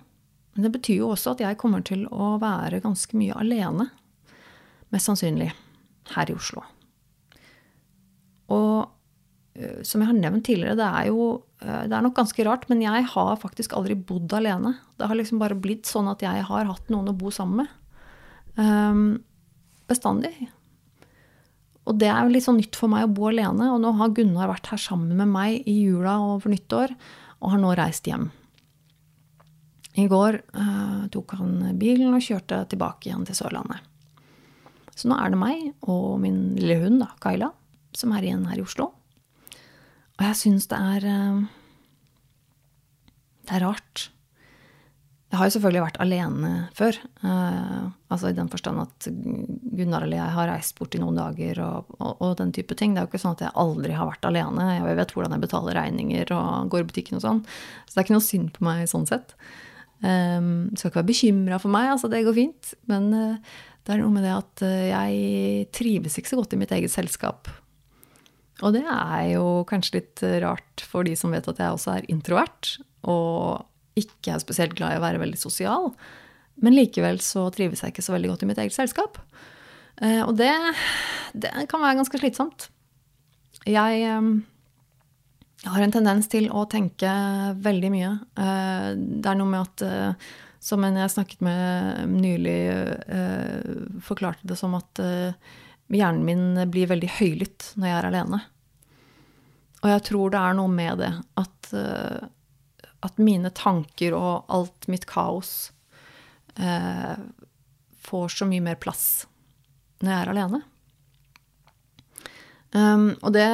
[0.53, 3.88] Men det betyr jo også at jeg kommer til å være ganske mye alene.
[4.93, 5.49] Mest sannsynlig
[6.12, 6.64] her i Oslo.
[8.53, 11.28] Og eh, som jeg har nevnt tidligere, det er jo
[11.62, 14.74] eh, det er nok ganske rart, men jeg har faktisk aldri bodd alene.
[15.01, 17.78] Det har liksom bare blitt sånn at jeg har hatt noen å bo sammen med.
[18.53, 19.22] Um,
[19.88, 20.34] bestandig.
[21.88, 23.70] Og det er jo litt sånn nytt for meg å bo alene.
[23.72, 26.93] Og nå har Gunnar vært her sammen med meg i jula og for nyttår,
[27.43, 28.28] og har nå reist hjem.
[30.01, 33.82] I går uh, tok han bilen og kjørte tilbake igjen til Sørlandet.
[34.97, 37.51] Så nå er det meg og min lille hund, da, Kaila,
[37.97, 38.90] som er igjen her i Oslo.
[40.18, 41.45] Og jeg syns det er uh,
[43.43, 44.09] Det er rart.
[45.32, 46.97] Jeg har jo selvfølgelig vært alene før.
[47.24, 51.61] Uh, altså I den forstand at Gunnar eller jeg har reist bort i noen dager
[51.64, 52.93] og, og, og, den type ting.
[52.93, 54.68] Det er jo ikke sånn at jeg aldri har vært alene.
[54.76, 57.40] Jeg vet hvordan jeg betaler regninger og går i butikken og sånn.
[57.88, 59.32] Så det er ikke noe synd på meg sånn sett.
[60.03, 62.72] Um, skal ikke være bekymra for meg, altså det går fint.
[62.90, 66.61] Men uh, det er noe med det at uh, jeg trives ikke så godt i
[66.62, 67.50] mitt eget selskap.
[68.62, 72.11] Og det er jo kanskje litt rart for de som vet at jeg også er
[72.12, 72.76] introvert.
[73.11, 73.62] Og
[73.98, 75.90] ikke er spesielt glad i å være veldig sosial.
[76.62, 79.18] Men likevel så trives jeg ikke så veldig godt i mitt eget selskap.
[80.03, 80.53] Uh, og det,
[81.34, 82.68] det kan være ganske slitsomt.
[83.68, 84.20] Jeg, eh,
[85.62, 87.10] jeg har en tendens til å tenke
[87.62, 88.12] veldig mye.
[88.34, 90.24] Eh, det er noe med at
[90.62, 92.54] som en jeg snakket med nylig,
[94.06, 95.00] forklarte det som at
[95.90, 98.38] hjernen min blir veldig høylytt når jeg er alene.
[99.82, 101.10] Og jeg tror det er noe med det
[101.42, 101.72] at
[103.02, 105.72] at mine tanker og alt mitt kaos
[106.54, 107.18] eh,
[108.02, 109.26] får så mye mer plass
[110.02, 110.62] når jeg er alene.
[112.73, 113.49] Um, og det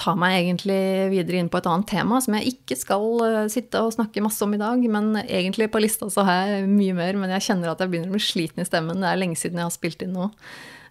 [0.00, 0.78] tar meg egentlig
[1.12, 4.40] videre inn på et annet tema som jeg ikke skal uh, sitte og snakke masse
[4.44, 4.84] om i dag.
[4.88, 8.12] Men egentlig på lista så har jeg mye mer, men jeg kjenner at jeg begynner
[8.12, 9.04] å bli sliten i stemmen.
[9.04, 10.30] Det er lenge siden jeg har spilt inn noe.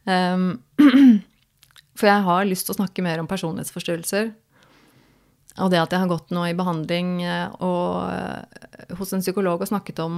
[0.06, 0.52] Um,
[1.98, 4.30] for jeg har lyst til å snakke mer om personlighetsforstyrrelser.
[5.58, 9.64] Og det at jeg har gått nå i behandling eh, og, uh, hos en psykolog
[9.64, 10.18] og snakket om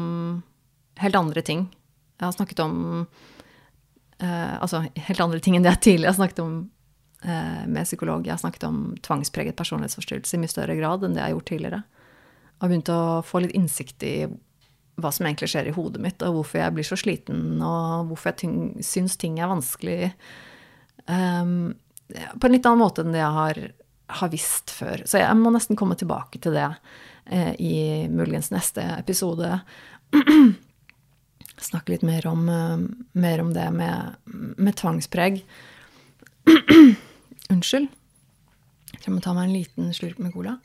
[1.00, 1.70] helt andre ting.
[2.20, 2.74] Jeg har snakket om
[4.20, 6.58] uh, Altså helt andre ting enn det jeg tidligere har snakket om
[7.20, 8.24] med psykolog.
[8.24, 11.49] Jeg har snakket om tvangspreget personlighetsforstyrrelse i mye større grad enn det jeg har gjort
[11.49, 11.80] tidligere.
[11.84, 14.13] Jeg har begynt å få litt innsikt i
[15.03, 18.32] hva som egentlig skjer i hodet mitt, og hvorfor jeg blir så sliten, og hvorfor
[18.32, 20.13] jeg tyng, syns ting er vanskelig.
[21.11, 21.76] Um,
[22.07, 23.61] på en litt annen måte enn det jeg har
[24.09, 25.03] har visst før.
[25.05, 26.70] Så jeg må nesten komme tilbake til det
[27.30, 27.76] eh, i
[28.09, 29.59] muligens neste episode.
[31.70, 32.80] Snakke litt mer om, uh,
[33.20, 34.17] mer om det med,
[34.57, 35.43] med tvangspreg.
[37.50, 37.89] Unnskyld.
[39.00, 40.58] Jeg må ta meg en liten slurk med cola.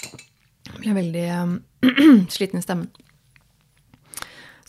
[0.00, 1.54] Jeg ble veldig um,
[2.34, 2.88] sliten i stemmen.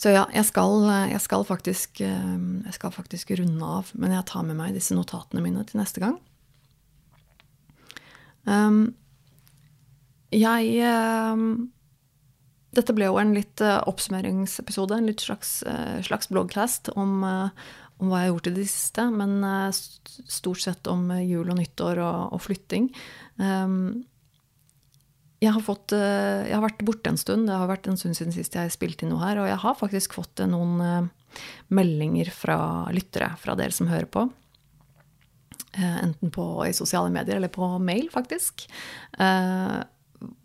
[0.02, 3.92] Så ja, jeg skal, jeg skal, faktisk, jeg skal faktisk runde av.
[3.94, 6.18] Men jeg tar med meg disse notatene mine til neste gang.
[8.50, 8.96] Um,
[10.34, 11.70] jeg um,
[12.74, 15.60] Dette ble jo en litt oppsummeringsepisode, en litt slags,
[16.08, 17.52] slags bloggcast om, uh,
[18.02, 19.36] om, hva jeg har gjort i det siste, men
[19.72, 22.90] stort sett om jul og nyttår og, og flytting.
[23.38, 24.04] Um,
[25.42, 27.48] jeg har, fått, jeg har vært borte en stund.
[27.50, 29.40] Det har vært en stund siden sist jeg spilte inn noe her.
[29.42, 31.10] Og jeg har faktisk fått noen
[31.74, 32.60] meldinger fra
[32.94, 34.28] lyttere, fra dere som hører på.
[35.74, 38.66] Eh, enten på, i sosiale medier eller på mail, faktisk.
[39.20, 39.78] Eh,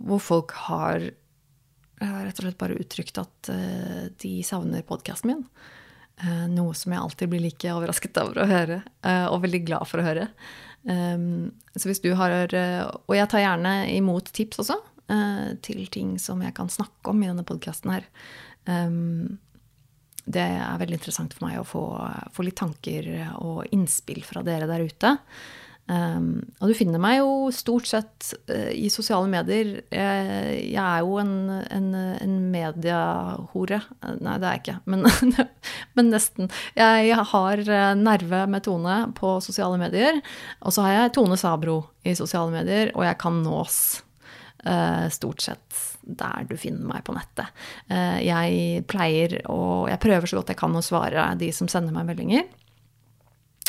[0.07, 3.51] hvor folk har eh, rett og slett bare uttrykt at
[4.23, 5.43] de savner podkasten min.
[6.49, 8.79] Noe som jeg alltid blir like overrasket over å høre,
[9.29, 10.31] og veldig glad for å høre.
[10.87, 14.79] Så hvis du har Og jeg tar gjerne imot tips også.
[15.61, 18.09] til ting som jeg kan snakke om i denne podkasten her.
[18.65, 19.37] Um,
[20.27, 21.85] det er veldig interessant for meg å få,
[22.35, 23.07] få litt tanker
[23.39, 25.13] og innspill fra dere der ute.
[25.87, 29.85] Um, og du finner meg jo stort sett uh, i sosiale medier.
[29.95, 33.81] Jeg, jeg er jo en, en, en mediehore.
[34.19, 35.07] Nei, det er jeg ikke, men,
[35.99, 36.51] men nesten.
[36.75, 40.19] Jeg, har eh, Nerve med Tone på sosiale medier.
[40.67, 43.79] Og så har jeg Tone Sabro i sosiale medier, og jeg kan nås
[44.67, 47.51] uh, stort sett der du finner meg på nettet.
[47.91, 51.95] Uh, jeg pleier og jeg prøver så godt jeg kan å svare de som sender
[51.95, 52.47] meg meldinger.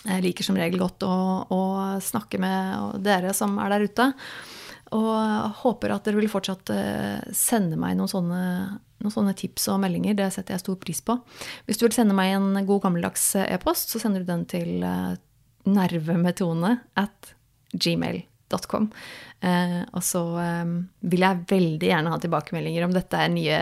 [0.08, 1.16] Jeg liker som regel godt å,
[1.52, 1.62] å
[2.04, 4.12] snakke med dere som er der ute.
[4.96, 8.44] Og håper at dere vil fortsatt eh, sende meg noen sånne,
[9.04, 10.16] noen sånne, tips og meldinger.
[10.16, 11.18] Det setter jeg stor pris på.
[11.68, 15.20] Hvis du vil sende meg en god gammeldags e-post, så sender du den til eh,
[15.68, 17.36] nervemetone at
[17.76, 18.34] gmail.com
[18.68, 18.92] com.
[19.38, 20.70] Eh, og så eh,
[21.12, 23.58] vil jeg veldig gjerne ha tilbakemeldinger om dette er nye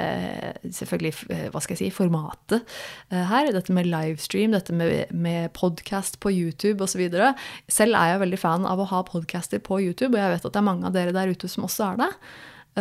[0.71, 2.61] selvfølgelig, eh, hva skal jeg si, formatet
[3.11, 3.51] eh, her.
[3.51, 7.03] Dette med livestream, dette med, med podkast på YouTube osv.
[7.67, 10.55] Selv er jeg veldig fan av å ha podcaster på YouTube, og jeg vet at
[10.55, 12.11] det er mange av dere der ute som også er det.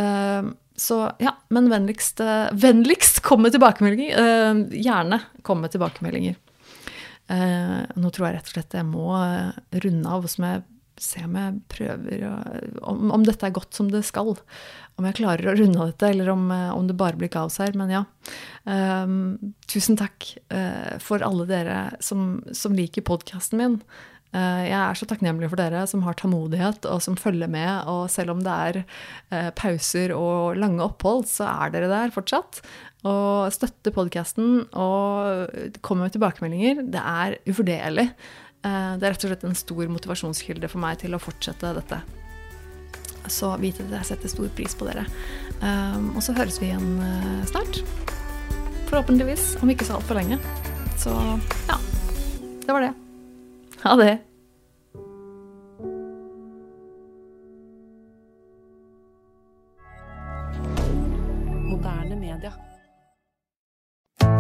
[0.03, 0.53] Eh,
[0.85, 2.23] så ja, men vennligst,
[2.59, 4.65] vennligst kom med tilbakemeldinger.
[4.75, 6.35] gjerne kom med tilbakemeldinger.
[7.31, 9.15] nå tror jeg rett og slett jeg må
[9.85, 10.65] runde av som jeg
[11.01, 12.33] se om jeg prøver å,
[12.93, 14.35] om, om, dette er godt som det skal.
[14.99, 17.59] Om jeg klarer å runde av dette, eller om, eh, om, det bare blir kaos
[17.63, 17.75] her.
[17.79, 18.05] Men ja.
[18.65, 23.79] Um, tusen takk uh, for alle dere som, som liker podkasten min.
[24.35, 27.91] Uh, jeg er så takknemlig for dere som har tålmodighet og som følger med.
[27.91, 32.63] Og selv om det er pauser og lange opphold, så er dere der fortsatt.
[33.05, 36.87] Og støtter podkasten og kommer med tilbakemeldinger.
[36.95, 38.09] Det er uvurderlig.
[38.65, 42.01] Eh, det er rett og slett en stor motivasjonskilde for meg til å fortsette dette.
[43.33, 45.07] Så vite at jeg setter stor pris på dere.
[45.61, 47.81] Eh, og så høres vi igjen eh, snart.
[48.91, 50.41] Forhåpentligvis, om ikke så altfor lenge.
[51.01, 51.15] Så
[51.69, 51.81] ja.
[52.65, 52.95] Det var det.
[53.85, 54.15] Ha det.